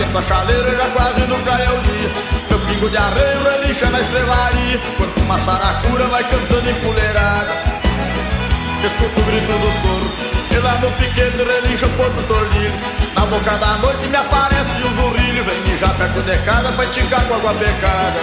[0.00, 2.10] Aqui a chaleira já quase no caiu o dia.
[2.48, 4.80] Meu pingo de arreio relincha na estrevaria.
[4.96, 7.52] Quando uma saracura vai cantando em puleirada
[8.82, 10.10] Escuto o grito do soro.
[10.50, 12.72] E lá no piquete relincha o porto tordilho.
[13.14, 15.44] Na boca da noite me aparece o zurrilho.
[15.44, 16.86] Vem mijar perto de casa pra
[17.26, 18.20] com água pecada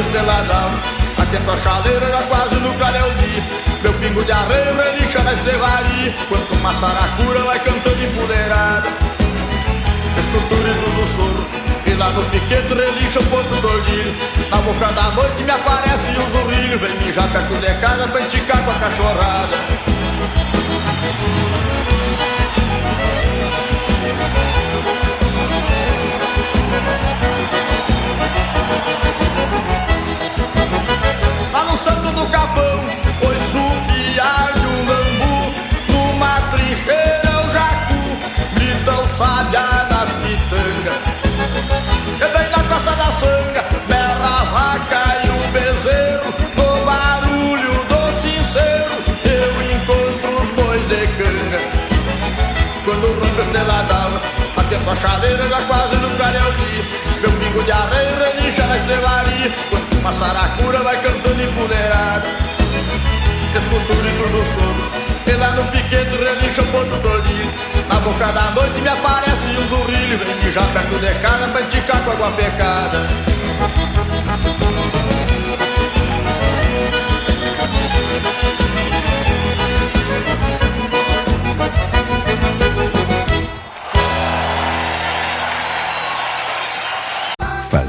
[0.00, 0.96] esteladão.
[1.18, 3.44] Atento a chaleira, já quase no dia
[3.82, 8.86] Meu pingo de arreio relincha na estrevaria Quanto uma saracura vai cantando empoderada
[10.66, 11.46] grito do soro
[11.86, 14.14] E lá no piquete relincha o ponto do ordilho
[14.50, 16.78] Na boca da noite me aparece um zurrilho.
[16.78, 19.95] Vem mijar perto de casa pra enticar com a cachorrada
[31.76, 32.86] no santo do capão,
[33.20, 35.52] pois subiar de um bambu,
[35.90, 38.00] numa trincheira o jacu,
[38.54, 41.02] grita o sabiá das pitangas.
[42.16, 48.12] E bem na costa da sanga, berra a vaca e o bezerro, no barulho do
[48.22, 51.60] sincero, eu encontro os bois de canga.
[52.86, 54.20] Quando rompe esteladão,
[54.56, 56.84] atento a chaleira, já quase no clareio dia,
[57.20, 62.28] meu pingo de areia relincha na estrevaria, uma saracura vai cantando empoderada
[63.56, 64.88] Escuto o grito do sono
[65.26, 67.50] E lá no piquete relincha o ponto tordilho
[67.88, 70.18] Na boca da noite me aparece um zurrilho.
[70.18, 73.06] Vem mijar perto de casa pra enticar com água pecada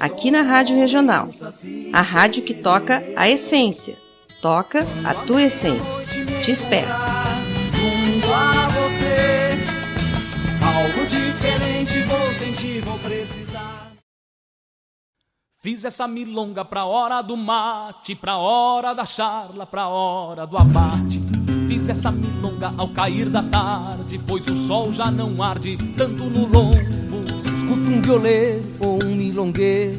[0.00, 1.26] aqui na Rádio Regional.
[1.92, 3.96] A rádio que toca a essência.
[4.40, 6.04] Toca a tua essência.
[6.42, 6.88] Te espero.
[15.64, 21.22] Fiz essa milonga pra hora do mate, pra hora da charla, pra hora do abate.
[21.66, 26.46] Fiz essa milonga ao cair da tarde, pois o sol já não arde tanto no
[26.46, 27.03] lombo.
[27.64, 29.98] Escuto um violeiro ou um milongueiro,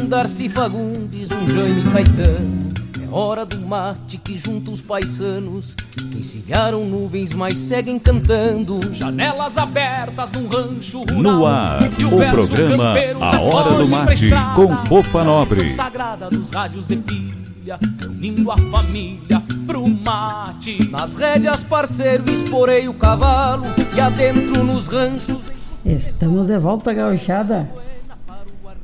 [0.00, 2.74] um Darcy Fagundes, um Jaime Caetano.
[3.00, 8.80] É hora do mate que junta os paisanos, que encilharam nuvens, mas seguem cantando.
[8.92, 11.22] Janelas abertas num rancho rural.
[11.22, 14.54] No ar, e o verso programa A Hora do Mate, estrada.
[14.56, 15.70] com Fofa Nobre.
[15.70, 20.90] sagrada dos rádios de pilha, reunindo a família pro mate.
[20.90, 25.53] Nas rédeas, parceiro, esporei o cavalo e adentro nos ranchos.
[25.84, 27.68] Estamos de volta, gauchada.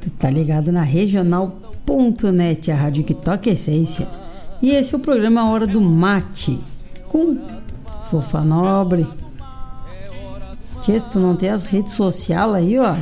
[0.00, 4.06] Tu tá ligado na regional.net, a rádio que toca essência.
[4.60, 6.60] E esse é o programa Hora do Mate,
[7.08, 7.38] com
[8.10, 9.06] Fofa Nobre.
[10.82, 12.96] Se tu não tem as redes sociais aí, ó,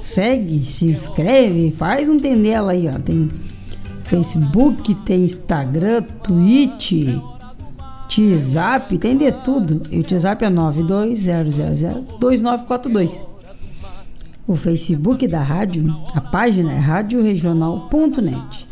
[0.00, 2.98] segue, se inscreve, faz um tendela aí, ó.
[2.98, 3.28] Tem
[4.02, 6.92] Facebook, tem Instagram, Twitch,
[8.18, 9.80] WhatsApp, tem de tudo.
[9.90, 13.31] E o WhatsApp é 920002942.
[14.46, 18.68] O Facebook da rádio, a página é radioregional.net.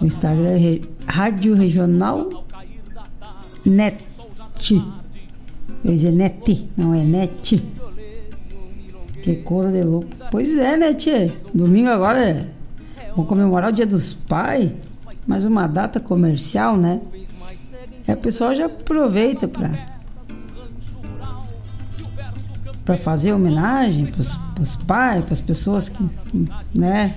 [0.00, 2.44] O Instagram é Rádio Regional
[3.64, 4.04] Net.
[4.72, 7.62] Eu ia dizer net, não é net.
[9.22, 10.08] Que coisa de louco.
[10.30, 11.32] Pois é, né, tia?
[11.52, 12.48] Domingo agora é.
[13.10, 14.70] Vamos comemorar o dia dos pais.
[15.26, 17.00] Mais uma data comercial, né?
[18.06, 19.99] E a pessoa já aproveita pra.
[22.84, 26.10] Pra fazer homenagem pros, pros pais, pras pessoas que.
[26.74, 27.14] né?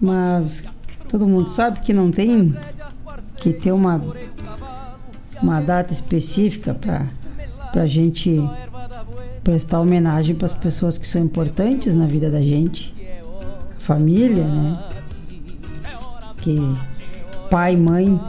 [0.00, 0.64] Mas
[1.08, 2.54] todo mundo sabe que não tem
[3.38, 4.02] que ter uma,
[5.42, 8.42] uma data específica para a gente
[9.44, 12.94] prestar homenagem para as pessoas que são importantes na vida da gente.
[13.78, 14.78] Família, né?
[16.38, 16.58] Que
[17.48, 18.20] pai, mãe,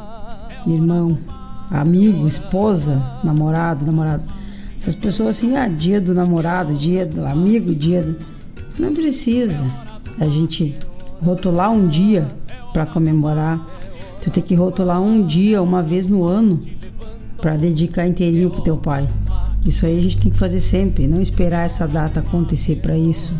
[0.67, 1.17] irmão,
[1.71, 4.23] amigo, esposa, namorado, namorado.
[4.77, 8.15] Essas pessoas assim, ah, dia do namorado, dia do amigo, dia do...
[8.79, 9.65] Não precisa
[10.19, 10.75] a gente
[11.21, 12.27] rotular um dia
[12.73, 13.65] para comemorar.
[14.21, 16.59] Tu tem que rotular um dia, uma vez no ano,
[17.37, 19.07] para dedicar inteirinho pro teu pai.
[19.65, 23.33] Isso aí a gente tem que fazer sempre, não esperar essa data acontecer para isso,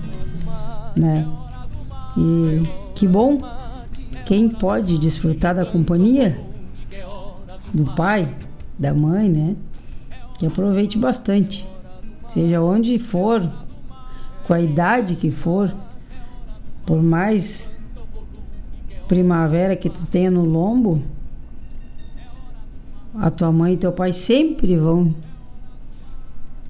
[0.95, 1.25] né?
[2.17, 3.37] E que bom
[4.25, 6.37] quem pode desfrutar da companhia
[7.73, 8.29] do pai,
[8.77, 9.55] da mãe, né?
[10.37, 11.67] Que aproveite bastante.
[12.27, 13.49] Seja onde for,
[14.45, 15.73] com a idade que for,
[16.85, 17.69] por mais
[19.07, 21.01] primavera que tu tenha no lombo,
[23.15, 25.15] a tua mãe e teu pai sempre vão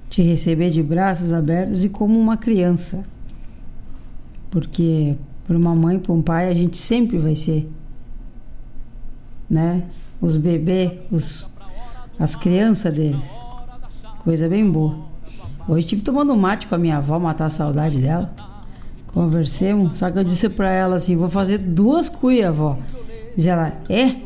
[0.08, 3.04] te receber de braços abertos e como uma criança.
[4.50, 5.14] Porque
[5.44, 7.68] para uma mãe e para um pai a gente sempre vai ser,
[9.48, 9.84] né?
[10.20, 11.50] Os bebês, os,
[12.18, 13.47] as crianças deles.
[14.28, 14.94] Coisa bem boa.
[15.66, 18.30] Hoje estive tomando mate com a minha avó, matar a saudade dela.
[19.06, 22.76] Conversemos, só que eu disse pra ela assim: vou fazer duas cuias, avó.
[23.34, 24.16] Diz ela: é?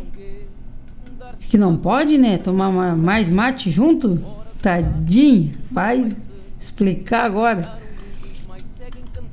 [1.33, 2.37] Diz que não pode, né?
[2.37, 4.19] Tomar mais mate junto?
[4.61, 6.13] Tadinho, vai
[6.59, 7.73] explicar agora.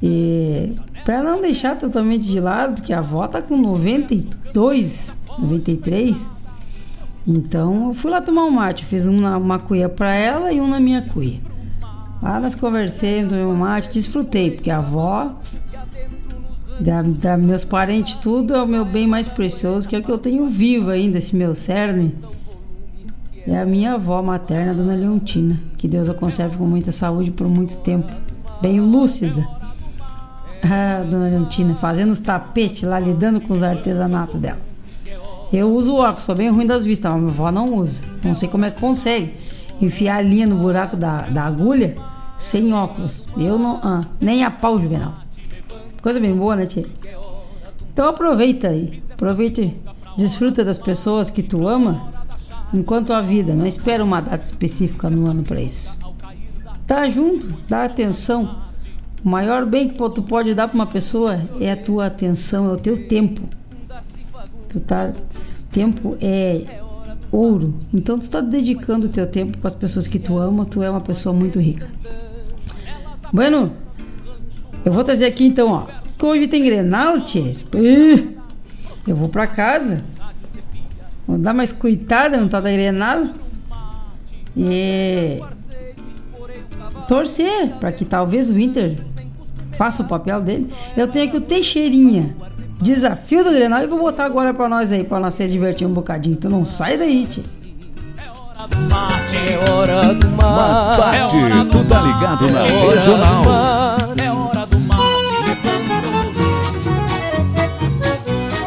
[0.04, 6.30] E pra não deixar totalmente de lado, porque a avó tá com 92, 93.
[7.30, 10.68] Então eu fui lá tomar um mate, fiz uma, uma cuia pra ela e um
[10.68, 11.40] na minha cuia.
[12.24, 15.36] Lá nós conversamos, tomei um mate, desfrutei, porque a avó,
[16.80, 20.12] da, da, meus parentes, tudo é o meu bem mais precioso, que é o que
[20.12, 22.16] eu tenho vivo ainda, esse meu cerne.
[23.48, 25.60] É a minha avó materna, Dona Leontina.
[25.78, 28.12] Que Deus a conserve com muita saúde por muito tempo.
[28.62, 29.48] Bem lúcida.
[30.64, 34.69] Ah, Dona Leontina, fazendo os tapetes lá, lidando com os artesanatos dela.
[35.52, 38.04] Eu uso óculos, sou bem ruim das vistas, mas minha avó não usa.
[38.24, 39.34] Não sei como é que consegue
[39.82, 41.96] enfiar a linha no buraco da, da agulha
[42.38, 43.26] sem óculos.
[43.38, 43.80] Eu não.
[43.84, 45.16] Ah, nem a pau, Juvenal.
[46.02, 46.86] Coisa bem boa, né, tia?
[47.92, 49.02] Então aproveita aí.
[49.12, 49.76] Aproveite,
[50.18, 52.14] desfruta das pessoas que tu ama
[52.74, 53.54] enquanto a vida.
[53.54, 55.98] Não espera uma data específica no ano para isso.
[56.88, 58.64] Tá junto, dá atenção.
[59.24, 62.74] O maior bem que tu pode dar para uma pessoa é a tua atenção, é
[62.74, 63.42] o teu tempo.
[64.70, 65.14] Tu tá
[65.72, 66.80] tempo é
[67.32, 67.74] ouro.
[67.94, 70.90] Então tu está dedicando o teu tempo para as pessoas que tu ama, tu é
[70.90, 71.90] uma pessoa muito rica.
[73.34, 73.74] Bueno,
[74.86, 75.88] eu vou trazer aqui então, ó.
[76.18, 77.56] Que hoje tem Grenal, tchê.
[79.08, 80.04] Eu vou para casa.
[81.28, 83.28] Vou dar mais coitada, não tá da Grenal.
[84.56, 85.40] E
[87.08, 88.96] torcer para que talvez o Inter
[89.74, 90.72] faça o papel dele.
[90.98, 92.36] Eu tenho aqui o Teixeirinha.
[92.82, 95.94] Desafio do Grenal e vou botar agora pra nós aí, pra nós se divertir um
[95.94, 96.38] bocadinho.
[96.38, 97.44] Tu não sai daí, tio.
[98.90, 100.44] Mate, é hora do mate.
[100.44, 103.44] Mas bate, é tu tá ligado na regional.
[104.18, 105.04] É hora do mate.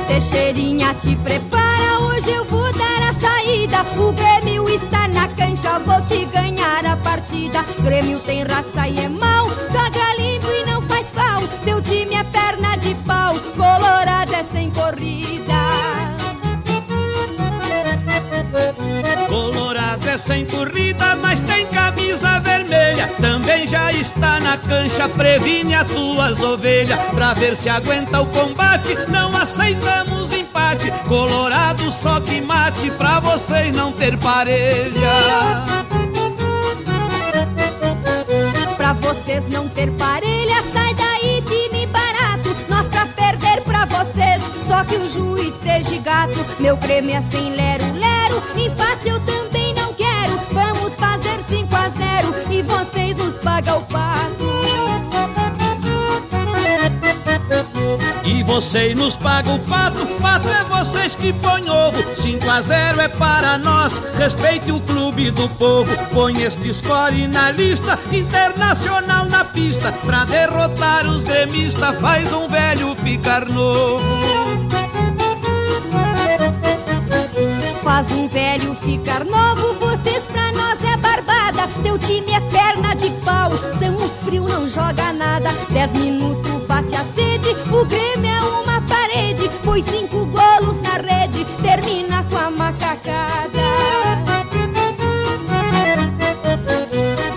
[0.08, 3.82] Teixeirinha, te prepara, hoje eu vou dar a saída.
[3.96, 7.64] O Grêmio está na cancha, vou te ganhar a partida.
[7.82, 11.61] Grêmio tem raça e é mau, joga limpo e não faz falta.
[22.12, 23.08] Camisa vermelha.
[23.20, 26.98] Também já está na cancha, previne as tuas ovelhas.
[27.14, 30.90] Pra ver se aguenta o combate, não aceitamos empate.
[31.08, 34.92] Colorado só que mate, pra vocês não ter parelha.
[38.76, 42.56] Pra vocês não ter parelha, sai daí time barato.
[42.68, 46.44] Nós pra perder pra vocês, só que o juiz seja gato.
[46.58, 50.38] Meu prêmio é sem lero, lero, empate eu também não quero.
[50.52, 51.41] Vamos fazer 5
[51.82, 54.52] a 0 e vocês nos pagam o pato.
[58.24, 62.02] E vocês nos pagam o pato, pato é vocês que põem ovo.
[62.14, 65.90] 5 a 0 é para nós, respeite o clube do povo.
[66.12, 69.92] Põe este score na lista, internacional na pista.
[70.06, 74.02] Pra derrotar os gremistas, faz um velho ficar novo.
[77.82, 80.41] Faz um velho ficar novo, vocês pra
[81.12, 81.68] barbada.
[81.82, 85.50] Teu time é perna de pau, são os frio, não joga nada.
[85.70, 89.50] Dez minutos bate a sede, o Grêmio é uma parede.
[89.64, 93.62] Põe cinco golos na rede, termina com a macacada.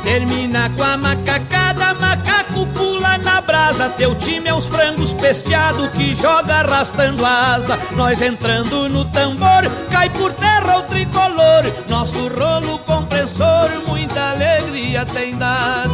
[0.04, 3.90] Termina com a macacada, macaco pula na brasa.
[3.90, 7.78] Teu time é os frangos pesteado que joga arrastando a asa.
[7.96, 11.64] Nós entrando no tambor, cai por terra o tricolor.
[11.90, 12.80] Nosso rolo
[13.88, 15.94] muita alegria tem dado.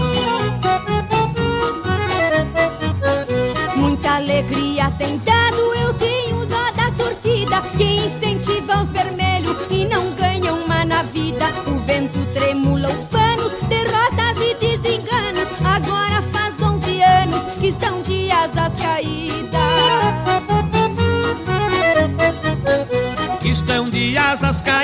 [3.78, 10.12] Muita alegria tem dado, eu tenho dó da torcida que incentiva os vermelhos e não
[10.12, 11.46] ganham uma na vida.
[11.68, 15.48] O vento tremula os panos, derrotas e desenganos.
[15.64, 19.71] Agora faz 11 anos que estão de asas caídas.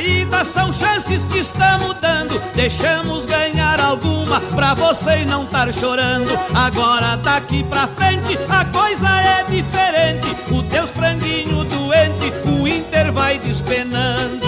[0.07, 2.39] Caídas, são chances que estamos dando.
[2.55, 6.31] Deixamos ganhar alguma pra você não tar chorando.
[6.53, 10.35] Agora daqui pra frente a coisa é diferente.
[10.51, 14.47] O teus franguinho doente, o Inter vai despenando.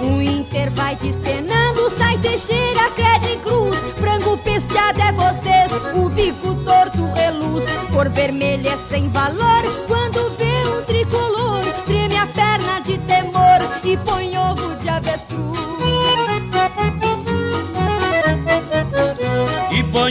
[0.00, 3.82] O Inter vai despenando, sai Teixeira, crede cruz.
[4.00, 7.64] Frango pescado é vocês, o bico torto reluz.
[7.92, 9.62] Cor vermelha é sem valor,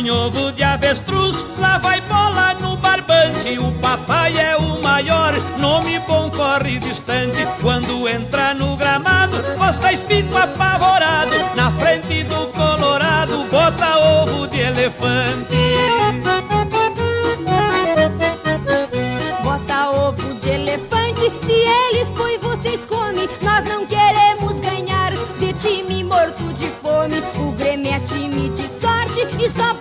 [0.09, 3.59] Ovo de avestruz, lá vai bola no barbante.
[3.59, 7.45] O papai é o maior, nome bom corre distante.
[7.61, 11.37] Quando entra no gramado, vocês ficam apavorados.
[11.55, 15.57] Na frente do colorado, bota ovo de elefante.
[19.43, 23.27] Bota ovo de elefante, se eles põem, vocês comem.
[23.41, 27.21] Nós não queremos ganhar de time morto de fome.
[27.37, 29.73] O Grêmio é time de sorte e só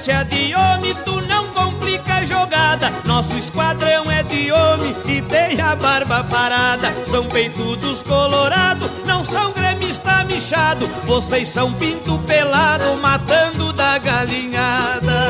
[0.00, 2.90] a elegância de homem, tu não complica a jogada.
[3.04, 6.92] Nosso esquadrão é de homem e tem a barba parada.
[7.04, 10.86] São peitudos colorados, não são gremista michado.
[11.04, 15.26] Vocês são pinto pelado, matando da galinhada.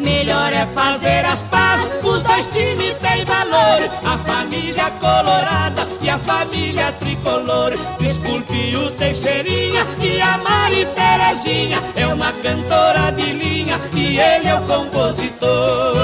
[0.00, 3.78] Melhor é fazer as pazes, os dois times têm valor.
[4.04, 7.72] A família colorada e a família tricolor.
[7.98, 9.77] Desculpe o Teixeirinha
[10.38, 11.78] Mari Terezinha.
[11.96, 15.94] É uma cantora de linha e ele é o compositor.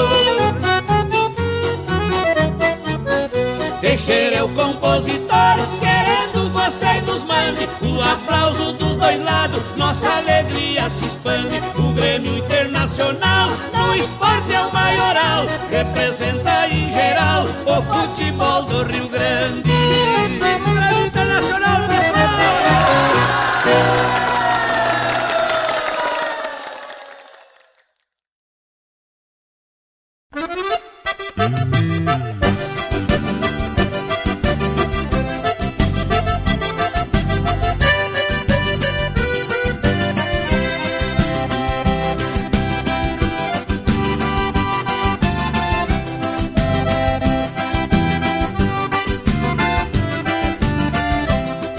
[3.80, 10.88] Teixeira é o compositor, querendo você nos mande o aplauso dos dois lados, nossa alegria
[10.88, 11.60] se expande.
[11.76, 19.08] O Grêmio Internacional no esporte é o maioral, representa em geral o futebol do Rio
[19.08, 20.23] Grande.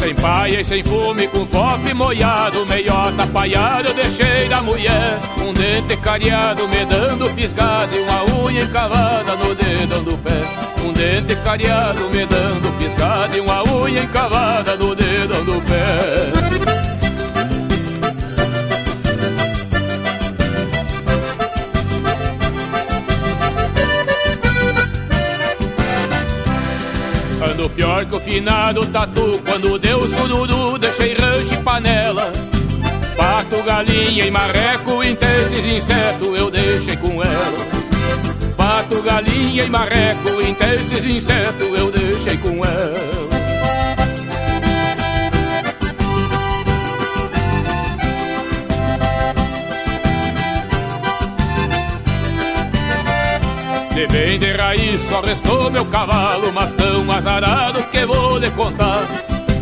[0.05, 5.51] Sem paia e sem fume, com fofo moiado Meiota apaiada eu deixei da mulher Um
[5.51, 10.43] dente cariado me dando fisgado E uma unha encavada no dedão do pé.
[10.83, 16.64] Um dente cariado me dando fisgado E uma unha encavada no dedão do pé
[27.75, 32.31] pior que o finado tatu Quando deu sururu deixei rancho e panela.
[33.17, 37.85] Pato, galinha e marreco Entre esses insetos eu deixei com ela.
[38.55, 43.44] Pato, galinha e marreco Entre esses insetos eu deixei com ela
[53.95, 59.07] De bem de raiz só restou meu cavalo, mas tão azarado que vou lhe contar.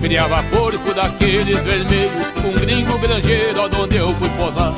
[0.02, 4.74] Criava porco daqueles vermelhos, um gringo granjeiro onde eu fui posar.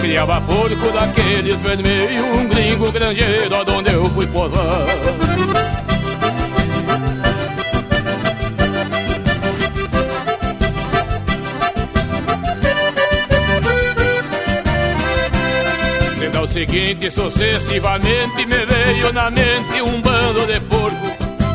[0.00, 4.86] Criava porco daqueles vermelhos, um gringo granjeiro onde eu fui posar.
[16.66, 21.06] Seguinte, sucessivamente me veio na mente um bando de porco.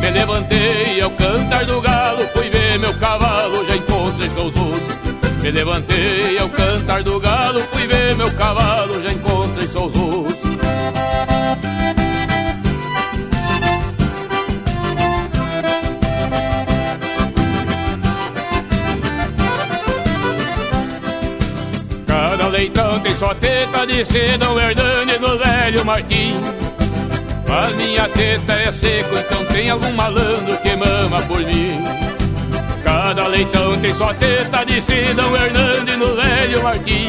[0.02, 4.82] Me levantei ao cantar do galo, fui ver meu cavalo, já encontrei seus ossos.
[5.44, 10.35] Me levantei ao cantar do galo, fui ver meu cavalo, já encontrei seus ossos.
[23.06, 26.42] Tem só teta de Sedão Hernani no velho Martim.
[27.48, 31.84] Mas minha teta é seco, então tem algum malandro que mama por mim.
[32.84, 37.06] Cada leitão tem só teta de Sidão Hernandes no velho Martim.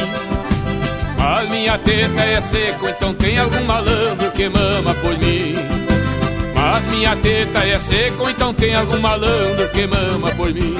[1.17, 5.55] Mas minha teta é seco, então tem algum malandro que mama por mim.
[6.53, 10.75] Mas minha teta é seco, então tem algum malandro que mama por mim.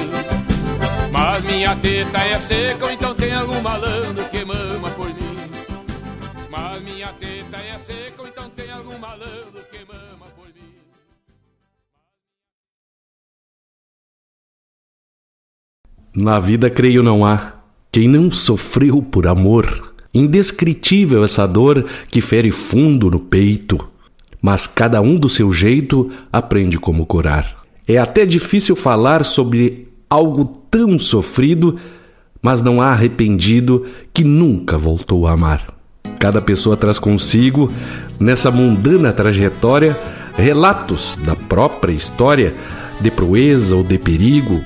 [1.10, 5.36] Mas minha teta é seco, então tem algum malandro que mama por mim.
[6.50, 10.74] Mas minha teta é seco, então tem algum malandro que mama por mim.
[16.14, 17.54] Na vida, creio, não há
[17.90, 19.94] quem não sofreu por amor.
[20.12, 23.88] Indescritível essa dor que fere fundo no peito.
[24.40, 27.64] Mas cada um do seu jeito aprende como curar.
[27.86, 31.76] É até difícil falar sobre algo tão sofrido,
[32.42, 35.74] mas não há arrependido que nunca voltou a amar.
[36.18, 37.70] Cada pessoa traz consigo,
[38.18, 39.96] nessa mundana trajetória,
[40.36, 42.54] relatos da própria história,
[43.00, 44.60] de proeza ou de perigo,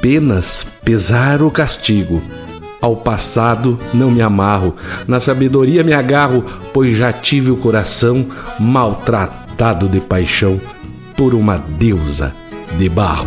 [0.00, 2.22] penas, pesar ou castigo.
[2.80, 8.26] Ao passado não me amarro, na sabedoria me agarro, pois já tive o coração
[8.58, 10.60] maltratado de paixão
[11.16, 12.32] por uma deusa
[12.76, 13.26] de barro.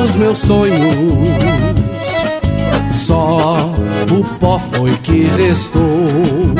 [0.00, 0.78] Dos meus sonhos,
[2.94, 3.56] só
[4.10, 6.59] o pó foi que restou.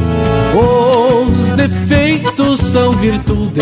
[2.71, 3.59] São virtudes,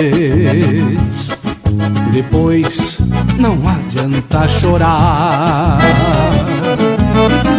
[2.11, 2.99] depois
[3.39, 5.79] não adianta chorar.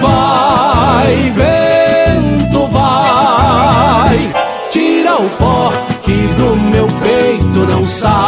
[0.01, 4.32] Vai, vento, vai,
[4.70, 5.72] tira o pó
[6.05, 8.19] que do meu peito não sai.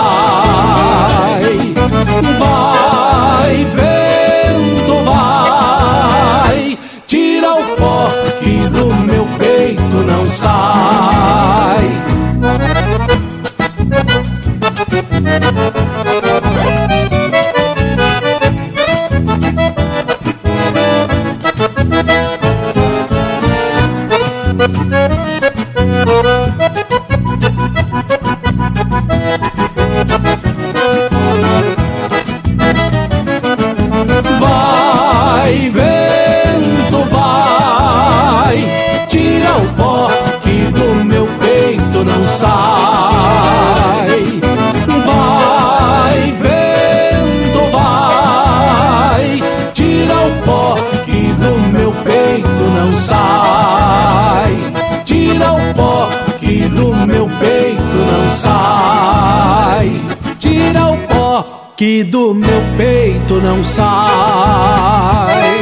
[63.63, 65.53] Não sai.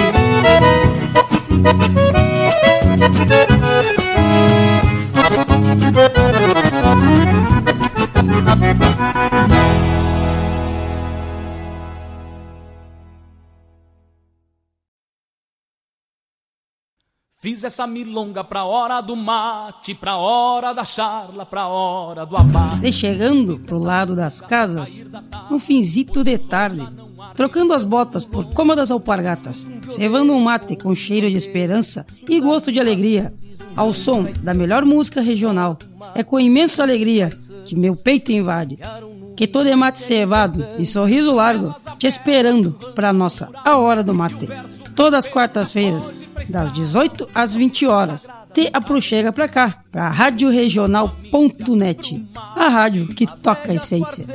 [17.43, 22.81] Fiz essa milonga pra hora do mate, pra hora da charla, pra hora do abate.
[22.81, 25.07] Você chegando pro lado das casas,
[25.51, 26.87] no finzito de tarde,
[27.41, 32.71] trocando as botas por cômodas alpargatas, cevando um mate com cheiro de esperança e gosto
[32.71, 33.33] de alegria,
[33.75, 35.79] ao som da melhor música regional.
[36.15, 37.33] É com imensa alegria
[37.65, 38.79] que meu peito invade
[39.41, 44.13] que todo é mate cevado e sorriso largo, te esperando para nossa A Hora do
[44.13, 44.47] Mate.
[44.95, 46.13] Todas as quartas-feiras,
[46.51, 48.29] das 18 às 20 horas.
[48.53, 54.27] Te aproxega pra cá, pra radioregional.net, a rádio que toca a essência.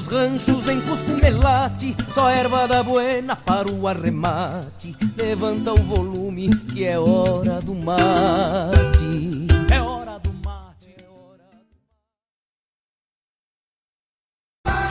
[0.00, 4.96] Nos ranchos nem cusco melate, só erva da buena para o arremate.
[5.14, 9.29] Levanta o volume que é hora do mate.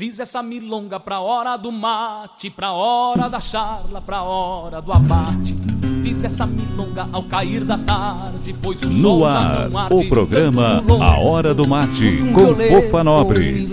[0.00, 5.54] Fiz essa milonga pra hora do mate, pra hora da charla, pra hora do abate.
[6.02, 9.94] Fiz essa milonga ao cair da tarde, pois o no sol ar, já não arde.
[9.96, 13.68] o programa A Hora do Mate, com Fofa Nobre.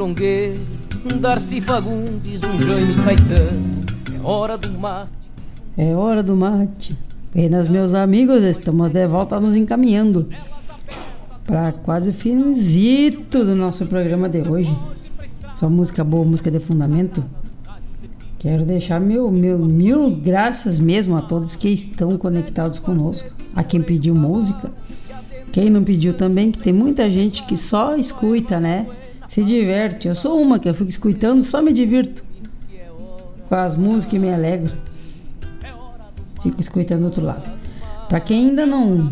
[1.10, 3.86] Um Darcy Fagundes, um Jaime Caetano.
[4.14, 5.12] É hora do mate.
[5.78, 6.98] É hora do mate.
[7.32, 10.28] Apenas meus amigos, estamos de volta nos encaminhando
[11.46, 14.76] para quase o finzito do nosso programa de hoje.
[15.60, 17.24] Só música boa, música de fundamento.
[18.38, 23.28] Quero deixar meu, meu mil graças mesmo a todos que estão conectados conosco.
[23.56, 24.70] A quem pediu música.
[25.52, 28.86] Quem não pediu também, que tem muita gente que só escuta, né?
[29.28, 30.08] Se diverte.
[30.08, 32.24] Eu sou uma que eu fico escutando, só me divirto.
[33.50, 34.76] Com as músicas e me alegro.
[36.44, 37.52] Fico escutando do outro lado.
[38.08, 39.12] Para quem ainda não.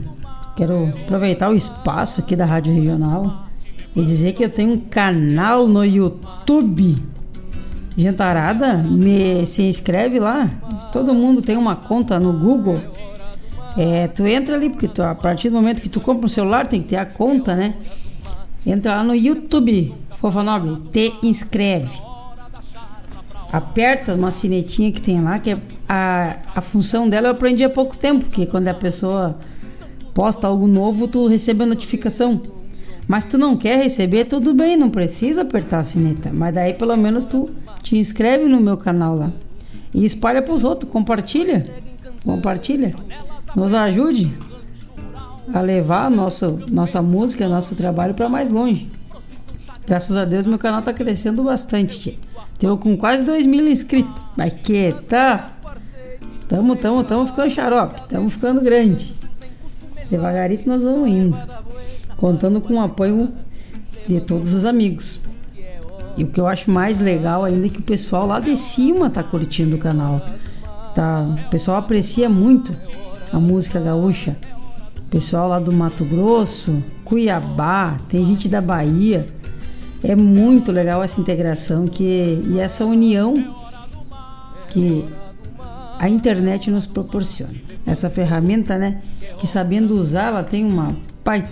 [0.56, 3.45] Quero aproveitar o espaço aqui da Rádio Regional
[3.96, 6.98] e dizer que eu tenho um canal no YouTube.
[7.98, 10.50] Gentarada, me se inscreve lá.
[10.92, 12.78] Todo mundo tem uma conta no Google.
[13.78, 16.68] É, tu entra ali, porque tu, a partir do momento que tu compra um celular,
[16.68, 17.76] tem que ter a conta, né?
[18.66, 21.92] Entra lá no YouTube, Fofa Nobre, te inscreve.
[23.52, 25.58] Aperta uma sinetinha que tem lá, que é
[25.88, 29.38] a, a função dela eu aprendi há pouco tempo, que quando a pessoa
[30.14, 32.42] posta algo novo, tu recebe a notificação.
[33.07, 36.32] Mas tu não quer receber, tudo bem, não precisa apertar a sineta.
[36.34, 37.49] Mas daí pelo menos tu
[37.84, 39.32] te inscreve no meu canal lá.
[39.94, 41.65] E espalha pros outros, compartilha.
[42.23, 42.95] Compartilha.
[43.56, 44.36] Nos ajude
[45.53, 48.90] a levar nosso, nossa música, nosso trabalho para mais longe.
[49.86, 52.15] Graças a Deus meu canal tá crescendo bastante, tia.
[52.82, 54.23] Com quase 2 mil inscritos.
[54.36, 55.52] Mas que tá?
[56.48, 58.02] Tamo, tamo, tamo ficando xarope.
[58.10, 59.14] Tamo ficando grande.
[60.10, 61.38] Devagarito nós vamos indo
[62.26, 63.30] contando com o apoio
[64.08, 65.20] de todos os amigos.
[66.18, 69.12] E o que eu acho mais legal ainda é que o pessoal lá de cima
[69.12, 70.20] tá curtindo o canal.
[70.96, 72.76] Tá, o pessoal aprecia muito
[73.32, 74.36] a música gaúcha.
[74.98, 79.28] O pessoal lá do Mato Grosso, Cuiabá, tem gente da Bahia.
[80.02, 83.54] É muito legal essa integração que, e essa união
[84.72, 85.06] que
[86.00, 87.54] a internet nos proporciona.
[87.86, 89.04] Essa ferramenta, né,
[89.38, 90.92] que sabendo usar, ela tem uma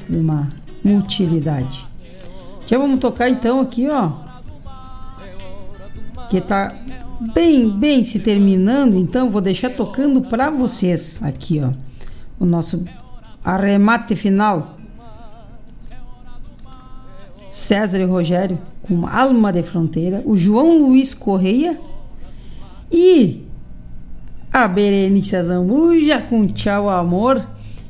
[0.07, 0.49] uma
[0.85, 1.87] utilidade.
[2.65, 4.11] Já vamos tocar então aqui, ó.
[6.29, 6.75] Que tá
[7.33, 11.71] bem, bem se terminando, então vou deixar tocando para vocês aqui, ó.
[12.39, 12.83] O nosso
[13.43, 14.77] arremate final.
[17.49, 21.79] César e Rogério com Alma de Fronteira, o João Luiz Correia
[22.91, 23.43] e
[24.51, 27.41] a Berenice Zambuja com Tchau Amor.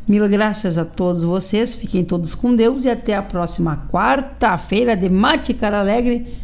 [0.08, 5.08] Mil graças a todos vocês, fiquem todos com Deus e até a próxima quarta-feira de
[5.08, 6.36] Mate Cara Alegre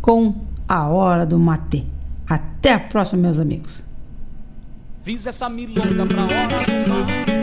[0.00, 0.34] com
[0.68, 1.86] a Hora do Mate.
[2.28, 3.84] Até a próxima, meus amigos.
[5.02, 7.35] Fiz essa milonga pra hora do mate.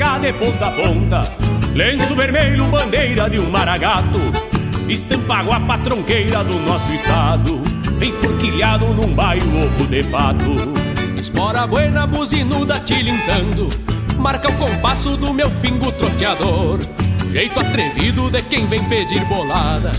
[0.00, 1.20] De ponta a ponta.
[1.74, 4.18] Lenço vermelho, bandeira de um maragato.
[4.88, 7.60] Estampa guapa tronqueira do nosso estado.
[8.00, 10.56] Enforquilhado num bairro ovo de pato.
[11.18, 13.68] Espora buena, buzinuda tilintando
[14.18, 16.80] Marca o compasso do meu pingo troteador.
[17.30, 19.92] Jeito atrevido de quem vem pedir bolada.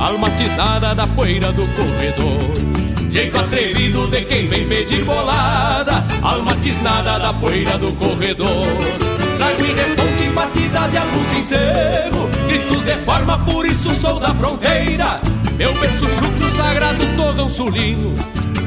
[0.00, 3.08] Alma tisnada da poeira do corredor.
[3.08, 6.04] Jeito atrevido de quem vem pedir bolada.
[6.22, 9.03] Alma tisnada da poeira do corredor
[9.44, 15.20] Trago e reponte batidas de algum sincero Gritos de forma, por isso sou da fronteira.
[15.58, 18.14] Meu berço chucro sagrado, torrão sulino.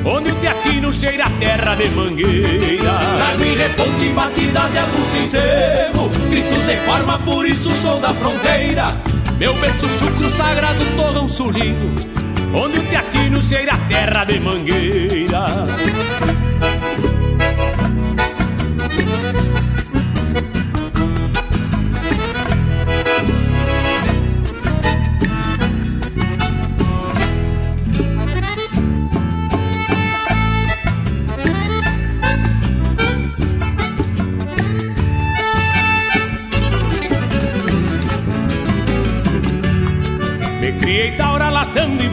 [0.05, 2.99] Onde o teatino cheira a terra de mangueira.
[3.17, 8.95] Trago e reponte batidas de algum sincero Gritos de forma, por isso sou da fronteira.
[9.39, 11.95] Meu berço chucro sagrado, torrão sulino.
[12.53, 15.65] Onde o teatino cheira a terra de mangueira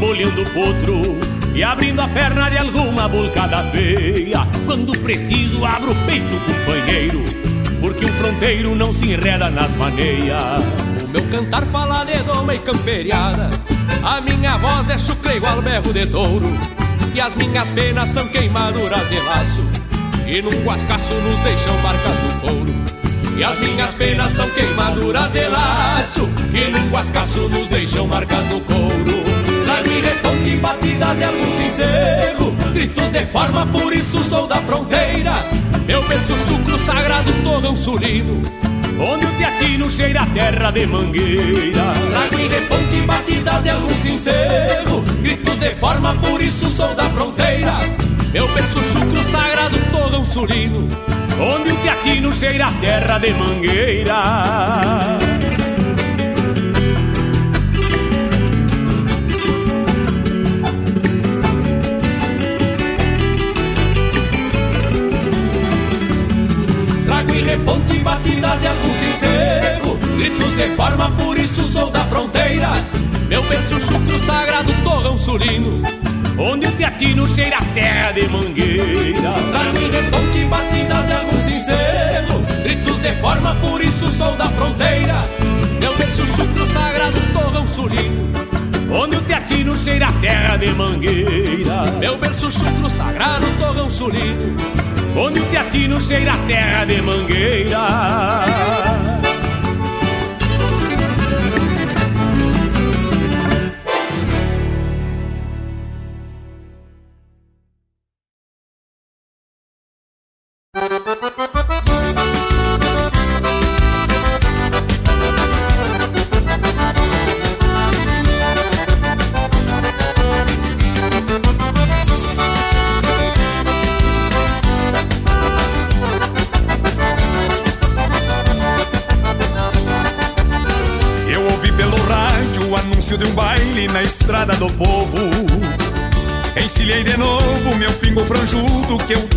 [0.05, 1.02] bolhando o potro
[1.55, 4.47] E abrindo a perna de alguma bulcada feia.
[4.66, 7.24] Quando preciso abro o peito, companheiro
[7.81, 10.62] Porque um fronteiro não se enreda nas maneias.
[11.05, 13.51] O meu cantar fala de doma e camperiada.
[14.02, 16.59] A minha voz é chucre igual berro de touro.
[17.14, 19.62] E as minhas penas são queimaduras de laço.
[20.26, 22.74] E num guascaço nos deixam marcas no couro.
[23.36, 26.26] E as minhas penas são queimaduras de laço.
[26.51, 29.23] Que num guascaço nos deixam marcas no couro
[29.94, 35.32] e reponte batidas de algum sincero Gritos de forma, por isso sou da fronteira.
[35.86, 38.42] Meu berço chucro sagrado, torrão sulino
[38.98, 41.82] Onde o teatino cheira a terra de mangueira.
[42.10, 47.78] Trago e reponte batidas de algum sincero Gritos de forma, por isso sou da fronteira.
[48.32, 50.88] Meu berço chucro sagrado, torrão sulino
[51.40, 55.18] Onde o teatino cheira a terra de mangueira
[70.24, 72.70] Gritos de forma, por isso sou da fronteira.
[73.28, 75.82] Meu berço chucro sagrado, torrão sulino
[76.38, 79.34] Onde o teatino cheira a terra de mangueira.
[79.52, 85.20] Trago e reponte batidas de algum sincero Gritos de forma, por isso sou da fronteira.
[85.78, 88.32] Meu berço chucro sagrado, torrão sulino
[88.90, 91.82] Onde o teatino cheira a terra de mangueira.
[92.01, 94.56] Meu berço chucro sagrado, torrão sulino
[95.18, 98.84] Onde o teatino cheira a terra de mangueira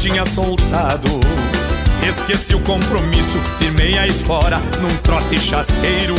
[0.08, 1.20] tinha soltado.
[2.08, 6.16] Esqueci o compromisso, firmei a espora num trote chasqueiro.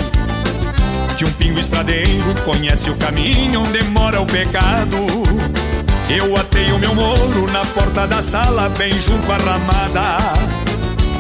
[1.17, 4.99] De um pingo estradeiro, conhece o caminho onde mora o pecado.
[6.11, 10.19] Eu atei o meu moro na porta da sala, bem junto à ramada.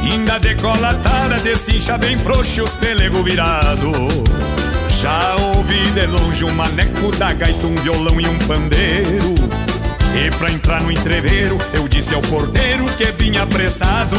[0.02, 3.92] Ainda decolatada, desincha bem frouxo os pelego virado.
[4.90, 9.67] Já ouvi de longe um maneco da gaita, um violão e um pandeiro.
[10.14, 14.16] E pra entrar no entreveiro, eu disse ao porteiro que vinha apressado.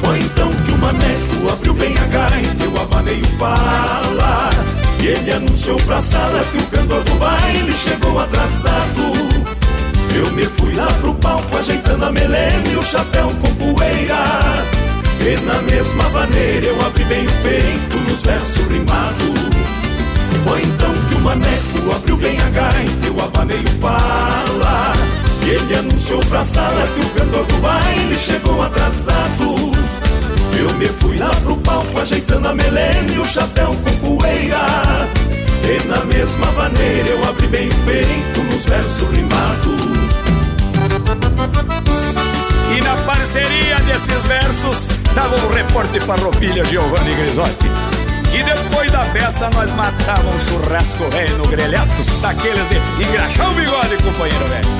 [0.00, 4.50] Foi então que o maneco abriu bem a gaita, eu abanei o pala.
[5.00, 9.02] E ele anunciou pra sala que o cantor do baile chegou atrasado.
[10.14, 14.64] Eu me fui lá pro palco ajeitando a melena e o chapéu com poeira.
[15.20, 19.49] E na mesma maneira eu abri bem o peito nos versos rimados.
[20.46, 24.92] Foi então que o maneco abriu bem a gaita, abanei o pala.
[25.44, 29.70] E ele anunciou pra sala que o cantor do baile chegou atrasado.
[30.58, 35.08] Eu me fui lá pro palco ajeitando a melena e o chapéu com poeira.
[35.64, 39.80] E na mesma maneira eu abri bem o peito nos versos rimados.
[42.76, 47.89] E na parceria desses versos tava o repórter farroupilha Giovanni Grisotti.
[48.32, 51.44] E depois da festa nós matávamos um churrasco velho no
[52.20, 54.70] daqueles de engraxar o bigode, companheiro velho.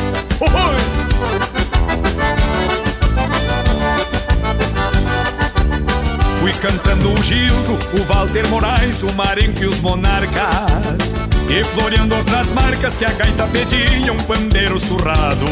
[6.39, 11.11] Fui cantando o Gildo, o Walter Moraes, o Marenco e os Monarcas.
[11.49, 15.47] E floreando outras marcas que a gaita pedia, um pandeiro surrado.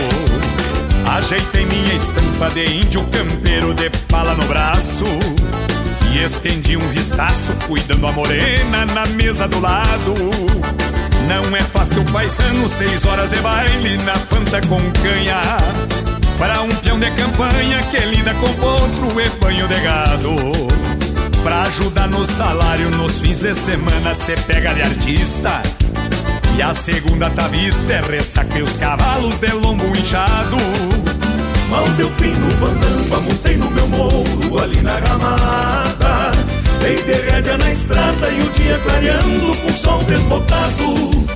[1.17, 5.05] Ajeitei minha estampa de índio campeiro de pala no braço
[6.13, 10.15] E estendi um vistaço cuidando a morena na mesa do lado.
[11.29, 15.41] Não é fácil paisano, seis horas de baile na fanta com canha.
[16.39, 20.35] Para um peão de campanha que lida com potro e banho de gado.
[21.43, 25.63] Pra ajudar no salário nos fins de semana cê pega de artista.
[26.57, 30.57] E a segunda tá vista é ressaca e os cavalos de lombo inchado
[31.69, 36.33] Mal deu fim no fandango, montei no meu morro ali na ramada.
[36.81, 41.27] Dei de na estrada e o dia clareando com sol desbotado.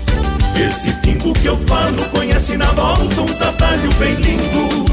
[0.57, 4.85] Esse pingo que eu falo conhece na volta uns atalhos bem lindo.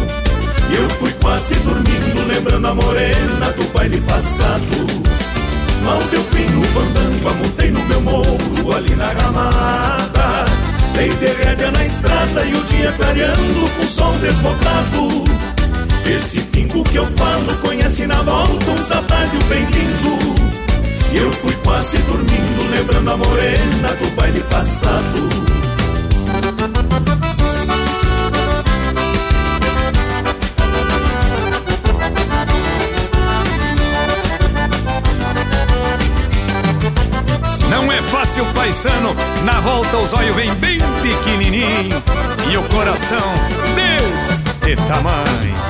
[0.72, 4.88] E eu fui quase dormindo lembrando a morena do baile passado.
[5.86, 11.72] Mal deu fim no fandango, montei no meu morro ali na ramada Dei de rédea
[11.72, 15.24] na estrada e o dia clareando com sol desbotado.
[16.06, 20.36] Esse pingo que eu falo conhece na volta uns atalhos bem lindo.
[21.12, 25.30] E eu fui quase dormindo lembrando a morena do baile passado
[38.30, 42.04] É fácil, paisano, na volta os olhos vem bem pequenininho.
[42.52, 43.18] E o coração
[43.76, 45.69] deste tamanho